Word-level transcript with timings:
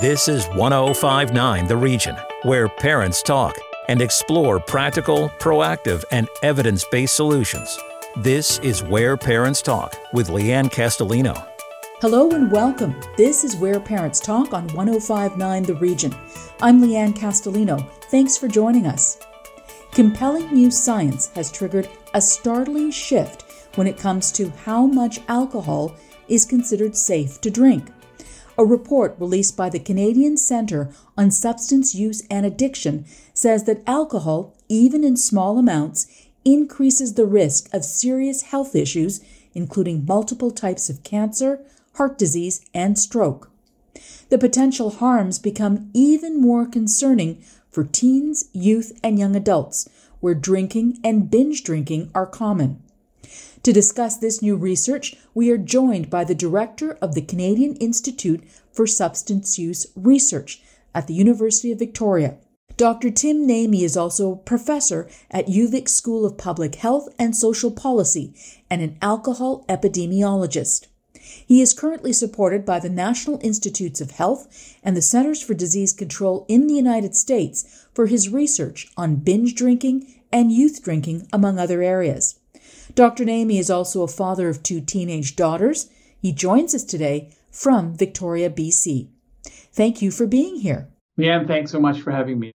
This 0.00 0.28
is 0.28 0.46
1059 0.50 1.66
The 1.66 1.76
Region, 1.76 2.14
where 2.42 2.68
parents 2.68 3.20
talk 3.20 3.56
and 3.88 4.00
explore 4.00 4.60
practical, 4.60 5.28
proactive, 5.40 6.04
and 6.12 6.28
evidence 6.44 6.84
based 6.92 7.16
solutions. 7.16 7.76
This 8.18 8.60
is 8.60 8.84
Where 8.84 9.16
Parents 9.16 9.60
Talk 9.60 9.96
with 10.12 10.28
Leanne 10.28 10.70
Castellino. 10.70 11.48
Hello 12.00 12.30
and 12.30 12.52
welcome. 12.52 12.94
This 13.16 13.42
is 13.42 13.56
Where 13.56 13.80
Parents 13.80 14.20
Talk 14.20 14.52
on 14.54 14.68
1059 14.68 15.64
The 15.64 15.74
Region. 15.74 16.14
I'm 16.62 16.80
Leanne 16.80 17.16
Castellino. 17.16 17.84
Thanks 18.04 18.36
for 18.36 18.46
joining 18.46 18.86
us. 18.86 19.18
Compelling 19.90 20.52
new 20.52 20.70
science 20.70 21.32
has 21.34 21.50
triggered 21.50 21.88
a 22.14 22.20
startling 22.20 22.92
shift 22.92 23.46
when 23.74 23.88
it 23.88 23.98
comes 23.98 24.30
to 24.32 24.50
how 24.64 24.86
much 24.86 25.18
alcohol 25.26 25.96
is 26.28 26.44
considered 26.44 26.94
safe 26.94 27.40
to 27.40 27.50
drink. 27.50 27.88
A 28.60 28.64
report 28.64 29.14
released 29.20 29.56
by 29.56 29.70
the 29.70 29.78
Canadian 29.78 30.36
Centre 30.36 30.90
on 31.16 31.30
Substance 31.30 31.94
Use 31.94 32.24
and 32.28 32.44
Addiction 32.44 33.04
says 33.32 33.64
that 33.64 33.84
alcohol, 33.86 34.52
even 34.68 35.04
in 35.04 35.16
small 35.16 35.58
amounts, 35.58 36.08
increases 36.44 37.14
the 37.14 37.24
risk 37.24 37.72
of 37.72 37.84
serious 37.84 38.42
health 38.42 38.74
issues, 38.74 39.20
including 39.54 40.04
multiple 40.04 40.50
types 40.50 40.90
of 40.90 41.04
cancer, 41.04 41.60
heart 41.94 42.18
disease, 42.18 42.60
and 42.74 42.98
stroke. 42.98 43.48
The 44.28 44.38
potential 44.38 44.90
harms 44.90 45.38
become 45.38 45.90
even 45.94 46.40
more 46.40 46.66
concerning 46.66 47.40
for 47.70 47.84
teens, 47.84 48.46
youth, 48.52 48.98
and 49.04 49.20
young 49.20 49.36
adults, 49.36 49.88
where 50.18 50.34
drinking 50.34 50.98
and 51.04 51.30
binge 51.30 51.62
drinking 51.62 52.10
are 52.12 52.26
common. 52.26 52.82
To 53.64 53.72
discuss 53.72 54.16
this 54.16 54.40
new 54.40 54.56
research, 54.56 55.16
we 55.34 55.50
are 55.50 55.58
joined 55.58 56.10
by 56.10 56.24
the 56.24 56.34
director 56.34 56.96
of 57.02 57.14
the 57.14 57.22
Canadian 57.22 57.74
Institute 57.76 58.44
for 58.72 58.86
Substance 58.86 59.58
Use 59.58 59.86
Research 59.96 60.62
at 60.94 61.06
the 61.06 61.14
University 61.14 61.72
of 61.72 61.78
Victoria. 61.78 62.36
Dr. 62.76 63.10
Tim 63.10 63.48
Naimi 63.48 63.82
is 63.82 63.96
also 63.96 64.32
a 64.32 64.36
professor 64.36 65.08
at 65.32 65.48
UVic 65.48 65.88
School 65.88 66.24
of 66.24 66.38
Public 66.38 66.76
Health 66.76 67.08
and 67.18 67.34
Social 67.34 67.72
Policy 67.72 68.32
and 68.70 68.80
an 68.80 68.96
alcohol 69.02 69.64
epidemiologist. 69.68 70.86
He 71.20 71.60
is 71.60 71.74
currently 71.74 72.12
supported 72.12 72.64
by 72.64 72.78
the 72.78 72.88
National 72.88 73.40
Institutes 73.42 74.00
of 74.00 74.12
Health 74.12 74.76
and 74.84 74.96
the 74.96 75.02
Centers 75.02 75.42
for 75.42 75.54
Disease 75.54 75.92
Control 75.92 76.46
in 76.48 76.68
the 76.68 76.74
United 76.74 77.16
States 77.16 77.86
for 77.92 78.06
his 78.06 78.28
research 78.28 78.92
on 78.96 79.16
binge 79.16 79.56
drinking 79.56 80.14
and 80.32 80.52
youth 80.52 80.82
drinking, 80.82 81.26
among 81.32 81.58
other 81.58 81.82
areas. 81.82 82.37
Dr. 82.94 83.24
Naimi 83.24 83.58
is 83.58 83.70
also 83.70 84.02
a 84.02 84.08
father 84.08 84.48
of 84.48 84.62
two 84.62 84.80
teenage 84.80 85.36
daughters. 85.36 85.88
He 86.20 86.32
joins 86.32 86.74
us 86.74 86.84
today 86.84 87.30
from 87.50 87.94
Victoria, 87.94 88.50
BC. 88.50 89.08
Thank 89.72 90.02
you 90.02 90.10
for 90.10 90.26
being 90.26 90.56
here. 90.56 90.88
Leanne, 91.18 91.46
thanks 91.46 91.70
so 91.70 91.80
much 91.80 92.00
for 92.00 92.10
having 92.10 92.38
me. 92.38 92.52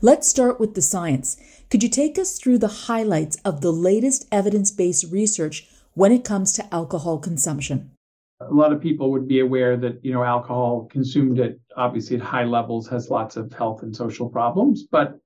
Let's 0.00 0.28
start 0.28 0.58
with 0.58 0.74
the 0.74 0.82
science. 0.82 1.36
Could 1.70 1.82
you 1.82 1.88
take 1.88 2.18
us 2.18 2.38
through 2.38 2.58
the 2.58 2.86
highlights 2.88 3.36
of 3.44 3.60
the 3.60 3.72
latest 3.72 4.26
evidence 4.30 4.70
based 4.70 5.10
research 5.10 5.68
when 5.94 6.12
it 6.12 6.24
comes 6.24 6.52
to 6.52 6.74
alcohol 6.74 7.18
consumption? 7.18 7.90
A 8.40 8.52
lot 8.52 8.72
of 8.72 8.80
people 8.80 9.10
would 9.12 9.28
be 9.28 9.40
aware 9.40 9.76
that 9.76 10.04
you 10.04 10.12
know 10.12 10.24
alcohol 10.24 10.88
consumed 10.90 11.38
at 11.38 11.56
obviously 11.76 12.16
at 12.16 12.22
high 12.22 12.44
levels 12.44 12.88
has 12.88 13.08
lots 13.08 13.36
of 13.36 13.52
health 13.52 13.82
and 13.82 13.94
social 13.94 14.28
problems. 14.28 14.84
But 14.90 15.18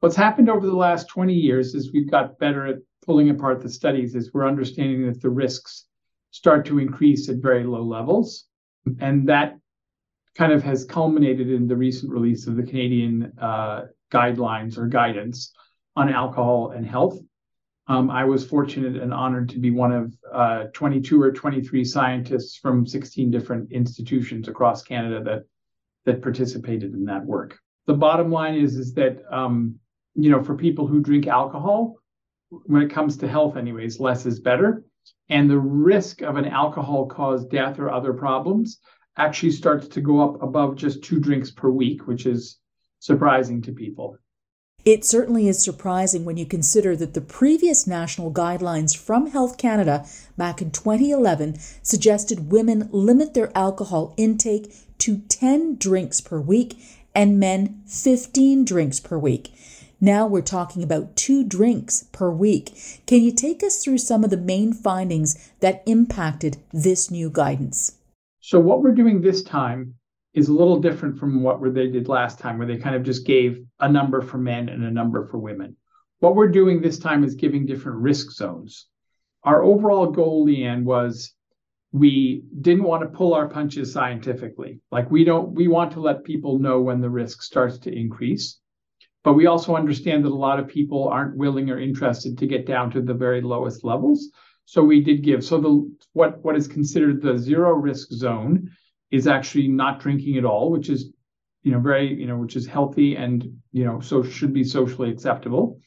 what's 0.00 0.16
happened 0.16 0.48
over 0.48 0.66
the 0.66 0.74
last 0.74 1.08
20 1.08 1.34
years 1.34 1.74
is 1.74 1.92
we've 1.92 2.10
got 2.10 2.38
better 2.38 2.66
at 2.66 2.78
pulling 3.08 3.30
apart 3.30 3.62
the 3.62 3.70
studies 3.70 4.14
is 4.14 4.34
we're 4.34 4.46
understanding 4.46 5.06
that 5.06 5.22
the 5.22 5.30
risks 5.30 5.86
start 6.30 6.66
to 6.66 6.78
increase 6.78 7.30
at 7.30 7.36
very 7.36 7.64
low 7.64 7.82
levels. 7.82 8.44
And 9.00 9.26
that 9.30 9.56
kind 10.34 10.52
of 10.52 10.62
has 10.62 10.84
culminated 10.84 11.48
in 11.48 11.66
the 11.66 11.74
recent 11.74 12.12
release 12.12 12.46
of 12.46 12.56
the 12.56 12.62
Canadian 12.62 13.32
uh, 13.40 13.86
guidelines 14.12 14.76
or 14.76 14.88
guidance 14.88 15.54
on 15.96 16.12
alcohol 16.12 16.72
and 16.72 16.84
health. 16.86 17.18
Um, 17.86 18.10
I 18.10 18.26
was 18.26 18.46
fortunate 18.46 18.96
and 18.96 19.14
honored 19.14 19.48
to 19.48 19.58
be 19.58 19.70
one 19.70 19.92
of 19.92 20.14
uh, 20.30 20.64
22 20.74 21.22
or 21.22 21.32
23 21.32 21.84
scientists 21.86 22.58
from 22.58 22.86
16 22.86 23.30
different 23.30 23.72
institutions 23.72 24.48
across 24.48 24.82
Canada 24.82 25.24
that 25.24 25.44
that 26.04 26.20
participated 26.20 26.92
in 26.92 27.06
that 27.06 27.24
work. 27.24 27.58
The 27.86 27.94
bottom 27.94 28.30
line 28.30 28.56
is 28.56 28.76
is 28.76 28.92
that 28.94 29.22
um, 29.32 29.76
you 30.14 30.30
know 30.30 30.44
for 30.44 30.54
people 30.54 30.86
who 30.86 31.00
drink 31.00 31.26
alcohol, 31.26 31.96
when 32.50 32.82
it 32.82 32.90
comes 32.90 33.16
to 33.18 33.28
health, 33.28 33.56
anyways, 33.56 34.00
less 34.00 34.26
is 34.26 34.40
better. 34.40 34.84
And 35.28 35.48
the 35.48 35.58
risk 35.58 36.22
of 36.22 36.36
an 36.36 36.46
alcohol 36.46 37.06
caused 37.06 37.50
death 37.50 37.78
or 37.78 37.90
other 37.90 38.12
problems 38.12 38.78
actually 39.16 39.52
starts 39.52 39.88
to 39.88 40.00
go 40.00 40.20
up 40.20 40.42
above 40.42 40.76
just 40.76 41.02
two 41.02 41.20
drinks 41.20 41.50
per 41.50 41.70
week, 41.70 42.06
which 42.06 42.24
is 42.24 42.58
surprising 43.00 43.60
to 43.62 43.72
people. 43.72 44.16
It 44.84 45.04
certainly 45.04 45.48
is 45.48 45.62
surprising 45.62 46.24
when 46.24 46.36
you 46.36 46.46
consider 46.46 46.96
that 46.96 47.12
the 47.12 47.20
previous 47.20 47.86
national 47.86 48.32
guidelines 48.32 48.96
from 48.96 49.26
Health 49.26 49.58
Canada 49.58 50.06
back 50.36 50.62
in 50.62 50.70
2011 50.70 51.58
suggested 51.82 52.50
women 52.50 52.88
limit 52.92 53.34
their 53.34 53.50
alcohol 53.56 54.14
intake 54.16 54.72
to 54.98 55.18
10 55.28 55.76
drinks 55.76 56.20
per 56.20 56.40
week 56.40 56.78
and 57.14 57.40
men 57.40 57.82
15 57.86 58.64
drinks 58.64 59.00
per 59.00 59.18
week. 59.18 59.52
Now 60.00 60.28
we're 60.28 60.42
talking 60.42 60.84
about 60.84 61.16
two 61.16 61.42
drinks 61.42 62.04
per 62.12 62.30
week. 62.30 62.72
Can 63.06 63.20
you 63.20 63.32
take 63.32 63.64
us 63.64 63.82
through 63.82 63.98
some 63.98 64.22
of 64.22 64.30
the 64.30 64.36
main 64.36 64.72
findings 64.72 65.50
that 65.58 65.82
impacted 65.86 66.58
this 66.72 67.10
new 67.10 67.30
guidance? 67.30 67.98
So, 68.38 68.60
what 68.60 68.80
we're 68.80 68.94
doing 68.94 69.20
this 69.20 69.42
time 69.42 69.94
is 70.34 70.46
a 70.48 70.52
little 70.52 70.78
different 70.78 71.18
from 71.18 71.42
what 71.42 71.60
they 71.74 71.88
did 71.88 72.06
last 72.06 72.38
time, 72.38 72.58
where 72.58 72.66
they 72.68 72.76
kind 72.76 72.94
of 72.94 73.02
just 73.02 73.26
gave 73.26 73.60
a 73.80 73.88
number 73.88 74.22
for 74.22 74.38
men 74.38 74.68
and 74.68 74.84
a 74.84 74.90
number 74.90 75.26
for 75.26 75.38
women. 75.38 75.76
What 76.20 76.36
we're 76.36 76.48
doing 76.48 76.80
this 76.80 77.00
time 77.00 77.24
is 77.24 77.34
giving 77.34 77.66
different 77.66 77.98
risk 77.98 78.30
zones. 78.30 78.86
Our 79.42 79.64
overall 79.64 80.12
goal, 80.12 80.46
Leanne, 80.46 80.84
was 80.84 81.32
we 81.90 82.44
didn't 82.60 82.84
want 82.84 83.02
to 83.02 83.16
pull 83.18 83.34
our 83.34 83.48
punches 83.48 83.92
scientifically. 83.92 84.80
Like 84.92 85.10
we 85.10 85.24
don't, 85.24 85.54
we 85.54 85.66
want 85.66 85.92
to 85.92 86.00
let 86.00 86.22
people 86.22 86.60
know 86.60 86.80
when 86.80 87.00
the 87.00 87.10
risk 87.10 87.42
starts 87.42 87.78
to 87.78 87.92
increase. 87.92 88.60
But 89.24 89.34
we 89.34 89.46
also 89.46 89.76
understand 89.76 90.24
that 90.24 90.32
a 90.32 90.34
lot 90.34 90.60
of 90.60 90.68
people 90.68 91.08
aren't 91.08 91.36
willing 91.36 91.70
or 91.70 91.78
interested 91.78 92.38
to 92.38 92.46
get 92.46 92.66
down 92.66 92.90
to 92.92 93.02
the 93.02 93.14
very 93.14 93.40
lowest 93.40 93.84
levels. 93.84 94.30
So 94.64 94.82
we 94.82 95.00
did 95.02 95.22
give. 95.22 95.44
So 95.44 95.60
the 95.60 95.96
what 96.12 96.44
what 96.44 96.56
is 96.56 96.68
considered 96.68 97.20
the 97.20 97.38
zero 97.38 97.72
risk 97.72 98.08
zone 98.10 98.70
is 99.10 99.26
actually 99.26 99.68
not 99.68 100.00
drinking 100.00 100.36
at 100.36 100.44
all, 100.44 100.70
which 100.70 100.88
is 100.88 101.12
you 101.62 101.72
know 101.72 101.80
very 101.80 102.14
you 102.14 102.26
know 102.26 102.36
which 102.36 102.56
is 102.56 102.66
healthy 102.66 103.16
and 103.16 103.60
you 103.72 103.84
know 103.84 104.00
so 104.00 104.22
should 104.22 104.52
be 104.52 104.64
socially 104.64 105.10
acceptable. 105.10 105.80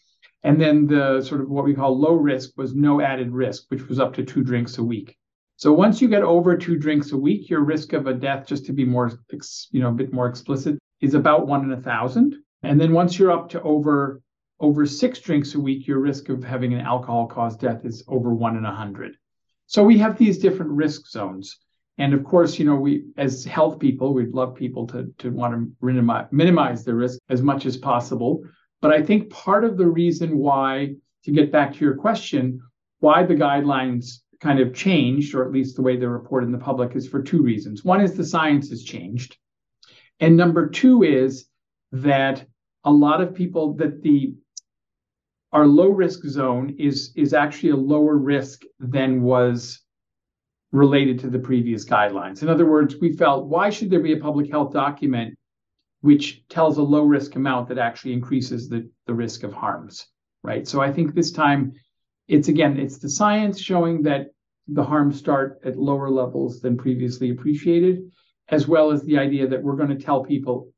And 0.43 0.59
then 0.59 0.87
the 0.87 1.21
sort 1.21 1.41
of 1.41 1.49
what 1.49 1.65
we 1.65 1.75
call 1.75 1.97
low 1.97 2.15
risk 2.15 2.57
was 2.57 2.73
no 2.73 3.01
added 3.01 3.31
risk, 3.31 3.65
which 3.69 3.87
was 3.87 3.99
up 3.99 4.13
to 4.15 4.23
two 4.23 4.43
drinks 4.43 4.77
a 4.77 4.83
week. 4.83 5.15
So 5.57 5.71
once 5.71 6.01
you 6.01 6.07
get 6.07 6.23
over 6.23 6.57
two 6.57 6.79
drinks 6.79 7.11
a 7.11 7.17
week, 7.17 7.47
your 7.47 7.63
risk 7.63 7.93
of 7.93 8.07
a 8.07 8.13
death, 8.15 8.47
just 8.47 8.65
to 8.65 8.73
be 8.73 8.83
more, 8.83 9.11
you 9.69 9.79
know, 9.79 9.89
a 9.89 9.93
bit 9.93 10.11
more 10.11 10.25
explicit, 10.25 10.79
is 11.01 11.13
about 11.13 11.45
one 11.45 11.63
in 11.63 11.71
a 11.71 11.81
thousand. 11.81 12.35
And 12.63 12.79
then 12.79 12.94
once 12.94 13.17
you're 13.17 13.31
up 13.31 13.49
to 13.49 13.61
over 13.61 14.22
over 14.59 14.85
six 14.85 15.19
drinks 15.19 15.55
a 15.55 15.59
week, 15.59 15.88
your 15.88 15.99
risk 15.99 16.29
of 16.29 16.44
having 16.44 16.73
an 16.73 16.81
alcohol 16.81 17.25
caused 17.25 17.59
death 17.59 17.83
is 17.83 18.03
over 18.07 18.31
one 18.31 18.55
in 18.55 18.66
a 18.66 18.75
hundred. 18.75 19.16
So 19.66 19.83
we 19.83 19.97
have 19.97 20.17
these 20.17 20.38
different 20.38 20.72
risk 20.72 21.07
zones. 21.07 21.57
And 21.97 22.13
of 22.13 22.23
course, 22.23 22.59
you 22.59 22.66
know, 22.66 22.75
we 22.75 23.05
as 23.17 23.44
health 23.44 23.79
people, 23.79 24.13
we'd 24.13 24.33
love 24.33 24.55
people 24.55 24.85
to, 24.88 25.11
to 25.19 25.31
want 25.31 25.53
to 25.53 25.72
minimize, 25.85 26.27
minimize 26.31 26.83
the 26.83 26.94
risk 26.94 27.19
as 27.29 27.41
much 27.41 27.66
as 27.66 27.77
possible. 27.77 28.44
But 28.81 28.91
I 28.91 29.01
think 29.01 29.29
part 29.29 29.63
of 29.63 29.78
the 29.78 29.88
reason 29.88 30.38
why, 30.38 30.95
to 31.25 31.31
get 31.31 31.51
back 31.51 31.73
to 31.73 31.79
your 31.85 31.95
question, 31.95 32.61
why 32.99 33.23
the 33.23 33.35
guidelines 33.35 34.19
kind 34.39 34.59
of 34.59 34.73
changed, 34.73 35.35
or 35.35 35.45
at 35.45 35.51
least 35.51 35.75
the 35.75 35.81
way 35.83 35.95
they're 35.95 36.09
reported 36.09 36.47
in 36.47 36.51
the 36.51 36.57
public, 36.57 36.95
is 36.95 37.07
for 37.07 37.22
two 37.22 37.41
reasons. 37.41 37.83
One 37.83 38.01
is 38.01 38.13
the 38.13 38.25
science 38.25 38.69
has 38.69 38.84
changed. 38.84 39.37
And 40.19 40.37
number 40.37 40.69
two 40.69 41.03
is 41.03 41.46
that 41.91 42.46
a 42.83 42.91
lot 42.91 43.22
of 43.22 43.35
people 43.35 43.73
that 43.73 44.01
the 44.01 44.35
our 45.51 45.67
low 45.67 45.89
risk 45.89 46.23
zone 46.23 46.75
is 46.79 47.11
is 47.16 47.33
actually 47.33 47.72
a 47.72 47.75
lower 47.75 48.17
risk 48.17 48.63
than 48.79 49.22
was 49.22 49.81
related 50.72 51.19
to 51.19 51.29
the 51.29 51.39
previous 51.39 51.85
guidelines. 51.85 52.41
In 52.41 52.49
other 52.49 52.66
words, 52.66 52.95
we 53.01 53.11
felt 53.11 53.47
why 53.47 53.69
should 53.69 53.89
there 53.89 53.99
be 53.99 54.13
a 54.13 54.17
public 54.17 54.49
health 54.49 54.72
document 54.72 55.37
which 56.01 56.47
tells 56.47 56.78
a 56.78 56.83
low 56.83 57.03
risk 57.03 57.35
amount 57.35 57.67
that 57.67 57.78
actually 57.78 58.13
increases 58.13 58.67
the, 58.67 58.89
the 59.05 59.13
risk 59.13 59.43
of 59.43 59.53
harms, 59.53 60.07
right? 60.43 60.67
So 60.67 60.81
I 60.81 60.91
think 60.91 61.13
this 61.13 61.31
time 61.31 61.73
it's 62.27 62.47
again, 62.47 62.77
it's 62.79 62.97
the 62.97 63.09
science 63.09 63.59
showing 63.59 64.01
that 64.03 64.27
the 64.67 64.84
harms 64.84 65.19
start 65.19 65.59
at 65.66 65.77
lower 65.77 66.09
levels 66.09 66.61
than 66.61 66.77
previously 66.77 67.29
appreciated, 67.29 68.09
as 68.49 68.67
well 68.67 68.91
as 68.91 69.03
the 69.03 69.17
idea 69.17 69.47
that 69.47 69.61
we're 69.61 69.75
going 69.75 69.89
to 69.89 70.03
tell 70.03 70.23
people 70.23 70.72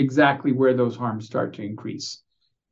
exactly 0.00 0.52
where 0.52 0.74
those 0.74 0.96
harms 0.96 1.26
start 1.26 1.54
to 1.54 1.62
increase. 1.62 2.22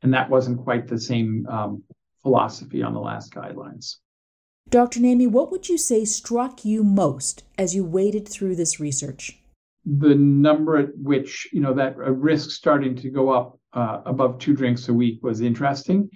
And 0.03 0.15
that 0.15 0.31
wasn't 0.31 0.63
quite 0.63 0.87
the 0.87 1.01
same 1.01 1.47
um, 1.49 1.83
philosophy 2.23 2.83
on 2.83 2.95
the 2.95 3.01
last 3.01 3.33
guidelines. 3.33 3.97
Dr. 4.71 5.01
Naimi, 5.01 5.29
what 5.29 5.51
would 5.51 5.69
you 5.69 5.79
say 5.79 6.05
struck 6.05 6.65
you 6.65 6.85
most 6.85 7.45
as 7.57 7.75
you 7.75 7.85
waded 7.85 8.29
through 8.29 8.57
this 8.57 8.79
research? 8.79 9.39
the 9.97 10.15
number 10.15 10.77
at 10.77 10.97
which 10.99 11.49
you 11.53 11.61
know 11.61 11.73
that 11.73 11.97
risk 11.97 12.51
starting 12.51 12.95
to 12.97 13.11
go 13.11 13.31
up 13.31 13.59
uh, 13.73 14.03
above 14.05 14.39
two 14.39 14.55
drinks 14.55 14.89
a 14.89 14.93
week 14.93 15.23
was 15.23 15.41
interesting. 15.41 16.11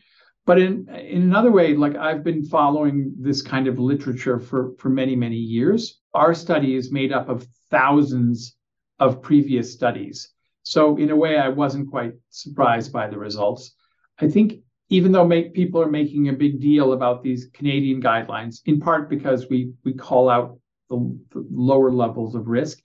But 0.44 0.58
in 0.58 0.88
in 0.88 1.22
another 1.22 1.50
way, 1.50 1.74
like 1.74 1.96
I've 1.96 2.24
been 2.24 2.44
following 2.44 3.14
this 3.18 3.40
kind 3.40 3.66
of 3.66 3.78
literature 3.78 4.38
for 4.38 4.72
for 4.78 4.90
many 4.90 5.16
many 5.16 5.36
years. 5.36 6.00
Our 6.14 6.34
study 6.34 6.74
is 6.74 6.92
made 6.92 7.12
up 7.12 7.28
of 7.28 7.46
thousands 7.70 8.56
of 8.98 9.22
previous 9.22 9.72
studies. 9.72 10.28
So 10.62 10.96
in 10.96 11.10
a 11.10 11.16
way, 11.16 11.38
I 11.38 11.48
wasn't 11.48 11.90
quite 11.90 12.12
surprised 12.30 12.92
by 12.92 13.08
the 13.08 13.18
results. 13.18 13.74
I 14.20 14.28
think 14.28 14.60
even 14.88 15.10
though 15.10 15.26
make, 15.26 15.54
people 15.54 15.80
are 15.80 15.90
making 15.90 16.28
a 16.28 16.34
big 16.34 16.60
deal 16.60 16.92
about 16.92 17.22
these 17.22 17.48
Canadian 17.52 18.00
guidelines, 18.00 18.60
in 18.66 18.78
part 18.78 19.08
because 19.08 19.48
we 19.48 19.72
we 19.84 19.94
call 19.94 20.28
out 20.28 20.58
the, 20.90 21.18
the 21.30 21.46
lower 21.50 21.90
levels 21.90 22.34
of 22.34 22.46
risk, 22.46 22.78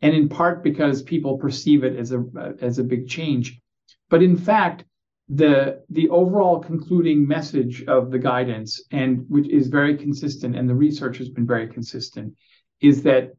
and 0.00 0.14
in 0.14 0.28
part 0.28 0.62
because 0.62 1.02
people 1.02 1.36
perceive 1.36 1.84
it 1.84 1.96
as 1.96 2.12
a 2.12 2.24
as 2.60 2.78
a 2.78 2.84
big 2.84 3.08
change. 3.08 3.60
But 4.08 4.22
in 4.22 4.36
fact, 4.36 4.84
the 5.28 5.82
the 5.90 6.08
overall 6.08 6.60
concluding 6.60 7.26
message 7.26 7.84
of 7.84 8.10
the 8.10 8.18
guidance, 8.18 8.82
and 8.90 9.26
which 9.28 9.48
is 9.48 9.66
very 9.66 9.96
consistent, 9.96 10.56
and 10.56 10.68
the 10.68 10.74
research 10.74 11.18
has 11.18 11.28
been 11.28 11.46
very 11.46 11.68
consistent, 11.68 12.34
is 12.80 13.02
that 13.02 13.32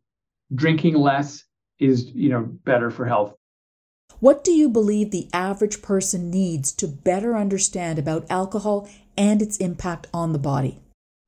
drinking 0.53 0.95
less 0.95 1.43
is 1.79 2.11
you 2.13 2.29
know 2.29 2.43
better 2.65 2.91
for 2.91 3.05
health 3.05 3.33
what 4.19 4.43
do 4.43 4.51
you 4.51 4.67
believe 4.67 5.11
the 5.11 5.29
average 5.31 5.81
person 5.81 6.29
needs 6.29 6.73
to 6.73 6.87
better 6.87 7.37
understand 7.37 7.97
about 7.97 8.25
alcohol 8.29 8.89
and 9.17 9.41
its 9.41 9.57
impact 9.57 10.07
on 10.13 10.33
the 10.33 10.39
body? 10.39 10.79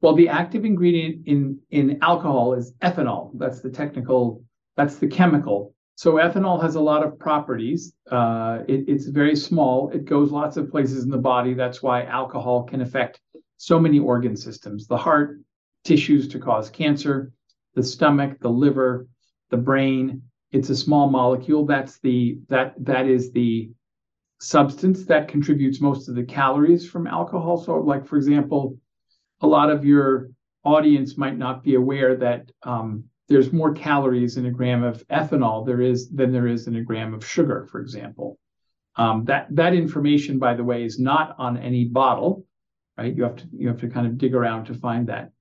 Well, 0.01 0.15
the 0.15 0.27
active 0.27 0.65
ingredient 0.65 1.27
in, 1.27 1.59
in 1.69 1.99
alcohol 2.01 2.53
is 2.53 2.73
ethanol. 2.81 3.31
That's 3.35 3.61
the 3.61 3.69
technical, 3.69 4.43
that's 4.75 4.95
the 4.95 5.07
chemical. 5.07 5.73
So 5.95 6.13
ethanol 6.13 6.61
has 6.61 6.75
a 6.75 6.81
lot 6.81 7.05
of 7.05 7.17
properties. 7.19 7.93
Uh, 8.09 8.59
it, 8.67 8.85
it's 8.87 9.05
very 9.05 9.35
small. 9.35 9.89
It 9.91 10.05
goes 10.05 10.31
lots 10.31 10.57
of 10.57 10.69
places 10.71 11.03
in 11.03 11.11
the 11.11 11.17
body. 11.17 11.53
That's 11.53 11.83
why 11.83 12.03
alcohol 12.03 12.63
can 12.63 12.81
affect 12.81 13.21
so 13.57 13.79
many 13.79 13.99
organ 13.99 14.35
systems: 14.35 14.87
the 14.87 14.97
heart, 14.97 15.39
tissues 15.83 16.27
to 16.29 16.39
cause 16.39 16.69
cancer, 16.69 17.31
the 17.75 17.83
stomach, 17.83 18.39
the 18.39 18.49
liver, 18.49 19.07
the 19.51 19.57
brain, 19.57 20.23
it's 20.51 20.69
a 20.69 20.75
small 20.75 21.09
molecule. 21.09 21.65
That's 21.65 21.99
the 21.99 22.39
that 22.49 22.73
that 22.79 23.07
is 23.07 23.31
the 23.31 23.71
substance 24.39 25.05
that 25.05 25.27
contributes 25.27 25.79
most 25.79 26.09
of 26.09 26.15
the 26.15 26.23
calories 26.23 26.89
from 26.89 27.07
alcohol. 27.07 27.57
So, 27.57 27.75
like 27.75 28.05
for 28.05 28.17
example, 28.17 28.77
a 29.41 29.47
lot 29.47 29.69
of 29.69 29.85
your 29.85 30.29
audience 30.63 31.17
might 31.17 31.37
not 31.37 31.63
be 31.63 31.75
aware 31.75 32.15
that 32.17 32.51
um, 32.63 33.05
there's 33.29 33.53
more 33.53 33.73
calories 33.73 34.37
in 34.37 34.45
a 34.45 34.51
gram 34.51 34.83
of 34.83 35.07
ethanol 35.07 35.65
there 35.65 35.81
is 35.81 36.09
than 36.09 36.31
there 36.31 36.47
is 36.47 36.67
in 36.67 36.75
a 36.75 36.81
gram 36.81 37.13
of 37.13 37.25
sugar, 37.25 37.67
for 37.71 37.79
example. 37.79 38.37
Um, 38.97 39.23
that 39.25 39.47
that 39.55 39.73
information, 39.73 40.37
by 40.37 40.53
the 40.53 40.65
way, 40.65 40.83
is 40.83 40.99
not 40.99 41.35
on 41.37 41.57
any 41.57 41.85
bottle, 41.85 42.45
right? 42.97 43.15
You 43.15 43.23
have 43.23 43.37
to 43.37 43.47
you 43.53 43.69
have 43.69 43.79
to 43.79 43.87
kind 43.87 44.05
of 44.05 44.17
dig 44.17 44.35
around 44.35 44.65
to 44.65 44.73
find 44.73 45.07
that. 45.07 45.31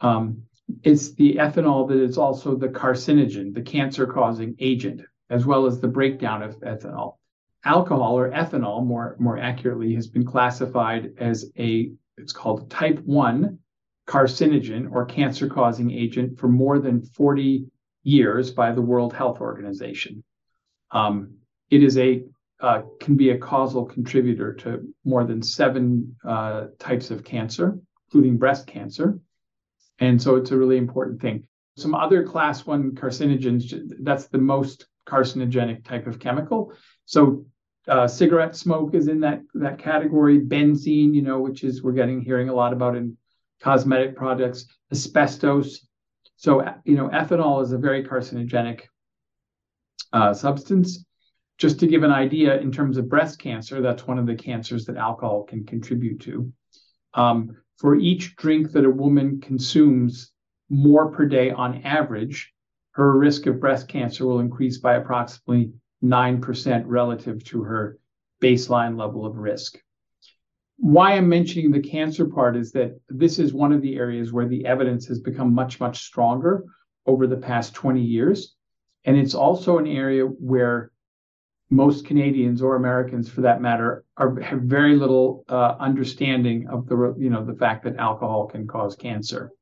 Um, 0.00 0.42
it's 0.82 1.14
the 1.14 1.36
ethanol 1.36 1.88
that 1.88 2.00
is 2.00 2.18
also 2.18 2.56
the 2.56 2.68
carcinogen, 2.68 3.54
the 3.54 3.62
cancer 3.62 4.06
causing 4.06 4.54
agent, 4.58 5.02
as 5.30 5.46
well 5.46 5.66
as 5.66 5.80
the 5.80 5.88
breakdown 5.88 6.42
of 6.42 6.58
ethanol. 6.60 7.14
Alcohol 7.64 8.18
or 8.18 8.30
ethanol, 8.30 8.84
more, 8.84 9.16
more 9.18 9.38
accurately, 9.38 9.94
has 9.94 10.06
been 10.06 10.24
classified 10.24 11.12
as 11.18 11.50
a, 11.58 11.90
it's 12.16 12.32
called 12.32 12.70
type 12.70 12.98
1 13.00 13.58
carcinogen 14.06 14.90
or 14.90 15.04
cancer 15.04 15.48
causing 15.48 15.90
agent 15.90 16.38
for 16.38 16.48
more 16.48 16.78
than 16.78 17.02
40 17.02 17.66
years 18.02 18.50
by 18.50 18.72
the 18.72 18.80
World 18.80 19.12
Health 19.12 19.40
Organization. 19.40 20.24
Um, 20.90 21.34
it 21.70 21.82
is 21.82 21.98
a 21.98 22.24
uh, 22.60 22.82
can 22.98 23.16
be 23.16 23.30
a 23.30 23.38
causal 23.38 23.84
contributor 23.84 24.52
to 24.52 24.92
more 25.04 25.24
than 25.24 25.40
seven 25.42 26.16
uh, 26.24 26.66
types 26.80 27.12
of 27.12 27.22
cancer, 27.22 27.78
including 28.06 28.36
breast 28.36 28.66
cancer. 28.66 29.20
And 30.00 30.20
so 30.20 30.36
it's 30.36 30.50
a 30.50 30.56
really 30.56 30.76
important 30.76 31.20
thing. 31.20 31.46
Some 31.76 31.94
other 31.94 32.24
class 32.24 32.66
one 32.66 32.92
carcinogens, 32.92 33.72
that's 34.00 34.26
the 34.26 34.38
most 34.38 34.86
carcinogenic 35.06 35.84
type 35.84 36.06
of 36.06 36.18
chemical. 36.18 36.72
So 37.04 37.46
uh, 37.88 38.06
cigarette 38.06 38.54
smoke 38.54 38.94
is 38.94 39.08
in 39.08 39.20
that 39.20 39.40
that 39.54 39.78
category. 39.78 40.40
Benzene, 40.40 41.14
you 41.14 41.22
know, 41.22 41.40
which 41.40 41.64
is 41.64 41.82
we're 41.82 41.92
getting 41.92 42.20
hearing 42.20 42.48
a 42.48 42.54
lot 42.54 42.72
about 42.72 42.96
in 42.96 43.16
cosmetic 43.60 44.14
products. 44.14 44.66
Asbestos. 44.92 45.86
So 46.36 46.62
you 46.84 46.96
know, 46.96 47.08
ethanol 47.08 47.62
is 47.62 47.72
a 47.72 47.78
very 47.78 48.04
carcinogenic 48.04 48.82
uh, 50.12 50.34
substance. 50.34 51.04
Just 51.56 51.80
to 51.80 51.88
give 51.88 52.04
an 52.04 52.12
idea, 52.12 52.56
in 52.60 52.70
terms 52.70 52.98
of 52.98 53.08
breast 53.08 53.40
cancer, 53.40 53.80
that's 53.80 54.06
one 54.06 54.18
of 54.18 54.26
the 54.26 54.36
cancers 54.36 54.84
that 54.84 54.96
alcohol 54.96 55.42
can 55.42 55.64
contribute 55.64 56.20
to. 56.20 56.52
Um, 57.14 57.56
for 57.78 57.94
each 57.96 58.36
drink 58.36 58.72
that 58.72 58.84
a 58.84 58.90
woman 58.90 59.40
consumes 59.40 60.32
more 60.68 61.10
per 61.10 61.26
day 61.26 61.50
on 61.50 61.82
average, 61.82 62.52
her 62.92 63.16
risk 63.16 63.46
of 63.46 63.60
breast 63.60 63.88
cancer 63.88 64.26
will 64.26 64.40
increase 64.40 64.78
by 64.78 64.94
approximately 64.94 65.72
9% 66.02 66.82
relative 66.86 67.42
to 67.44 67.62
her 67.62 67.98
baseline 68.42 68.98
level 68.98 69.24
of 69.24 69.36
risk. 69.36 69.78
Why 70.76 71.12
I'm 71.12 71.28
mentioning 71.28 71.70
the 71.70 71.80
cancer 71.80 72.26
part 72.26 72.56
is 72.56 72.72
that 72.72 73.00
this 73.08 73.38
is 73.38 73.52
one 73.52 73.72
of 73.72 73.82
the 73.82 73.96
areas 73.96 74.32
where 74.32 74.46
the 74.46 74.66
evidence 74.66 75.06
has 75.06 75.20
become 75.20 75.52
much, 75.54 75.80
much 75.80 76.04
stronger 76.04 76.64
over 77.06 77.26
the 77.26 77.36
past 77.36 77.74
20 77.74 78.00
years. 78.00 78.54
And 79.04 79.16
it's 79.16 79.34
also 79.34 79.78
an 79.78 79.86
area 79.86 80.24
where 80.24 80.92
most 81.70 82.06
Canadians 82.06 82.62
or 82.62 82.76
Americans, 82.76 83.28
for 83.28 83.42
that 83.42 83.60
matter, 83.60 84.04
are 84.16 84.40
have 84.40 84.62
very 84.62 84.96
little 84.96 85.44
uh, 85.48 85.76
understanding 85.78 86.66
of 86.68 86.86
the 86.88 87.14
you 87.18 87.30
know 87.30 87.44
the 87.44 87.54
fact 87.54 87.84
that 87.84 87.96
alcohol 87.96 88.46
can 88.46 88.66
cause 88.66 88.96
cancer. 88.96 89.52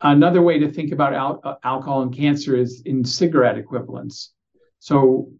Another 0.00 0.42
way 0.42 0.58
to 0.58 0.70
think 0.70 0.92
about 0.92 1.12
al- 1.12 1.40
uh, 1.44 1.54
alcohol 1.64 2.02
and 2.02 2.14
cancer 2.16 2.56
is 2.56 2.82
in 2.84 3.04
cigarette 3.04 3.58
equivalents. 3.58 4.32
So 4.78 5.30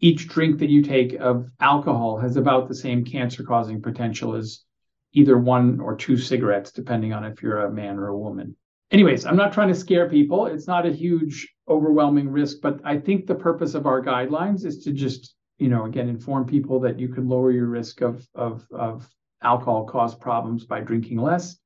each 0.00 0.28
drink 0.28 0.58
that 0.58 0.70
you 0.70 0.82
take 0.82 1.14
of 1.14 1.48
alcohol 1.60 2.18
has 2.18 2.36
about 2.36 2.68
the 2.68 2.74
same 2.74 3.04
cancer-causing 3.04 3.80
potential 3.80 4.34
as 4.34 4.64
either 5.12 5.38
one 5.38 5.80
or 5.80 5.96
two 5.96 6.16
cigarettes, 6.16 6.72
depending 6.72 7.12
on 7.12 7.24
if 7.24 7.42
you're 7.42 7.66
a 7.66 7.72
man 7.72 7.98
or 7.98 8.08
a 8.08 8.18
woman. 8.18 8.56
Anyways, 8.90 9.24
I'm 9.24 9.36
not 9.36 9.52
trying 9.52 9.68
to 9.68 9.74
scare 9.74 10.08
people. 10.08 10.46
It's 10.46 10.66
not 10.66 10.86
a 10.86 10.92
huge, 10.92 11.48
overwhelming 11.68 12.28
risk, 12.28 12.58
but 12.60 12.80
I 12.84 12.98
think 12.98 13.26
the 13.26 13.34
purpose 13.34 13.74
of 13.74 13.86
our 13.86 14.02
guidelines 14.02 14.64
is 14.64 14.84
to 14.84 14.92
just 14.92 15.34
you 15.58 15.68
know, 15.68 15.84
again, 15.84 16.08
inform 16.08 16.46
people 16.46 16.80
that 16.80 16.98
you 16.98 17.08
can 17.08 17.28
lower 17.28 17.50
your 17.50 17.66
risk 17.66 18.00
of 18.00 18.26
of 18.34 18.66
of 18.72 19.08
alcohol 19.42 19.84
caused 19.84 20.20
problems 20.20 20.64
by 20.64 20.80
drinking 20.80 21.18
less. 21.18 21.56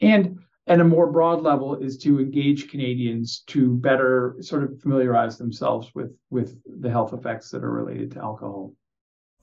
And 0.00 0.40
at 0.66 0.80
a 0.80 0.84
more 0.84 1.10
broad 1.10 1.42
level 1.42 1.76
is 1.76 1.98
to 1.98 2.20
engage 2.20 2.70
Canadians 2.70 3.40
to 3.48 3.76
better 3.76 4.36
sort 4.40 4.64
of 4.64 4.80
familiarize 4.80 5.38
themselves 5.38 5.90
with 5.94 6.16
with 6.30 6.60
the 6.80 6.90
health 6.90 7.12
effects 7.12 7.50
that 7.50 7.64
are 7.64 7.72
related 7.72 8.12
to 8.12 8.20
alcohol. 8.20 8.74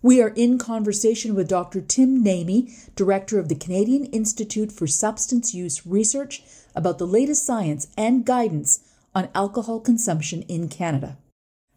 We 0.02 0.22
are 0.22 0.30
in 0.30 0.60
conversation 0.60 1.34
with 1.34 1.50
Dr. 1.50 1.82
Tim 1.82 2.24
Naimi, 2.24 2.94
Director 2.96 3.40
of 3.40 3.50
the 3.50 3.56
Canadian 3.56 4.06
Institute 4.06 4.72
for 4.72 4.86
Substance 4.86 5.56
Use 5.56 5.88
Research, 5.88 6.44
about 6.76 7.00
the 7.00 7.08
latest 7.08 7.46
science 7.46 7.88
and 7.98 8.24
guidance 8.24 8.80
on 9.16 9.30
alcohol 9.34 9.80
consumption 9.80 10.44
in 10.44 10.70
Canada. 10.70 11.18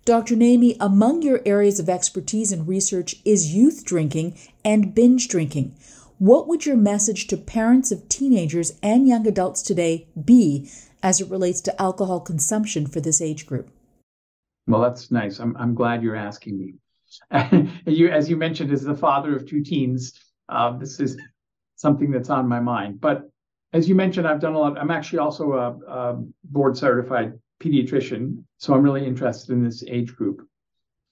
Dr. 0.07 0.35
Naimi, 0.35 0.77
among 0.81 1.21
your 1.23 1.41
areas 1.45 1.79
of 1.79 1.89
expertise 1.89 2.53
and 2.53 2.67
research 2.67 3.17
is 3.25 3.55
youth 3.55 3.85
drinking 3.85 4.39
and 4.65 4.95
binge 4.95 5.29
drinking. 5.29 5.75
What 6.19 6.49
would 6.49 6.65
your 6.65 6.77
message 6.77 7.27
to 7.29 7.37
parents 7.37 7.93
of 7.93 8.09
teenagers 8.09 8.79
and 8.83 9.07
young 9.07 9.27
adults 9.27 9.63
today 9.63 10.09
be 10.23 10.71
as 11.03 11.21
it 11.21 11.31
relates 11.31 11.61
to 11.63 11.81
alcohol 11.83 12.21
consumption 12.21 12.87
for 12.87 13.01
this 13.01 13.21
age 13.21 13.47
group? 13.47 13.71
Well, 14.67 14.81
that's 14.81 15.11
nice. 15.11 15.39
I'm, 15.39 15.55
I'm 15.59 15.75
glad 15.75 16.03
you're 16.03 16.17
asking 16.17 16.59
me. 16.59 16.75
you, 17.87 18.09
as 18.09 18.31
you 18.31 18.37
mentioned, 18.37 18.73
as 18.73 18.83
the 18.83 18.95
father 18.95 19.37
of 19.37 19.47
two 19.47 19.63
teens, 19.63 20.13
uh, 20.49 20.77
this 20.79 20.99
is 20.99 21.19
something 21.77 22.11
that's 22.11 22.31
on 22.31 22.49
my 22.49 22.61
mind. 22.61 23.01
But 23.01 23.29
as 23.73 23.89
you 23.89 23.95
mentioned, 23.95 24.27
I've 24.27 24.41
done 24.41 24.55
a 24.55 24.59
lot. 24.59 24.79
I'm 24.79 24.91
actually 24.91 25.19
also 25.19 25.53
a, 25.53 25.93
a 25.93 26.23
board 26.45 26.77
certified 26.77 27.35
pediatrician, 27.61 28.45
so 28.59 28.75
I'm 28.75 28.83
really 28.83 29.07
interested 29.07 29.53
in 29.53 29.65
this 29.65 29.85
age 29.87 30.15
group. 30.15 30.47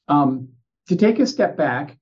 Um, 0.08 0.48
to 0.88 0.96
take 0.96 1.18
a 1.18 1.26
step 1.26 1.56
back, 1.56 1.96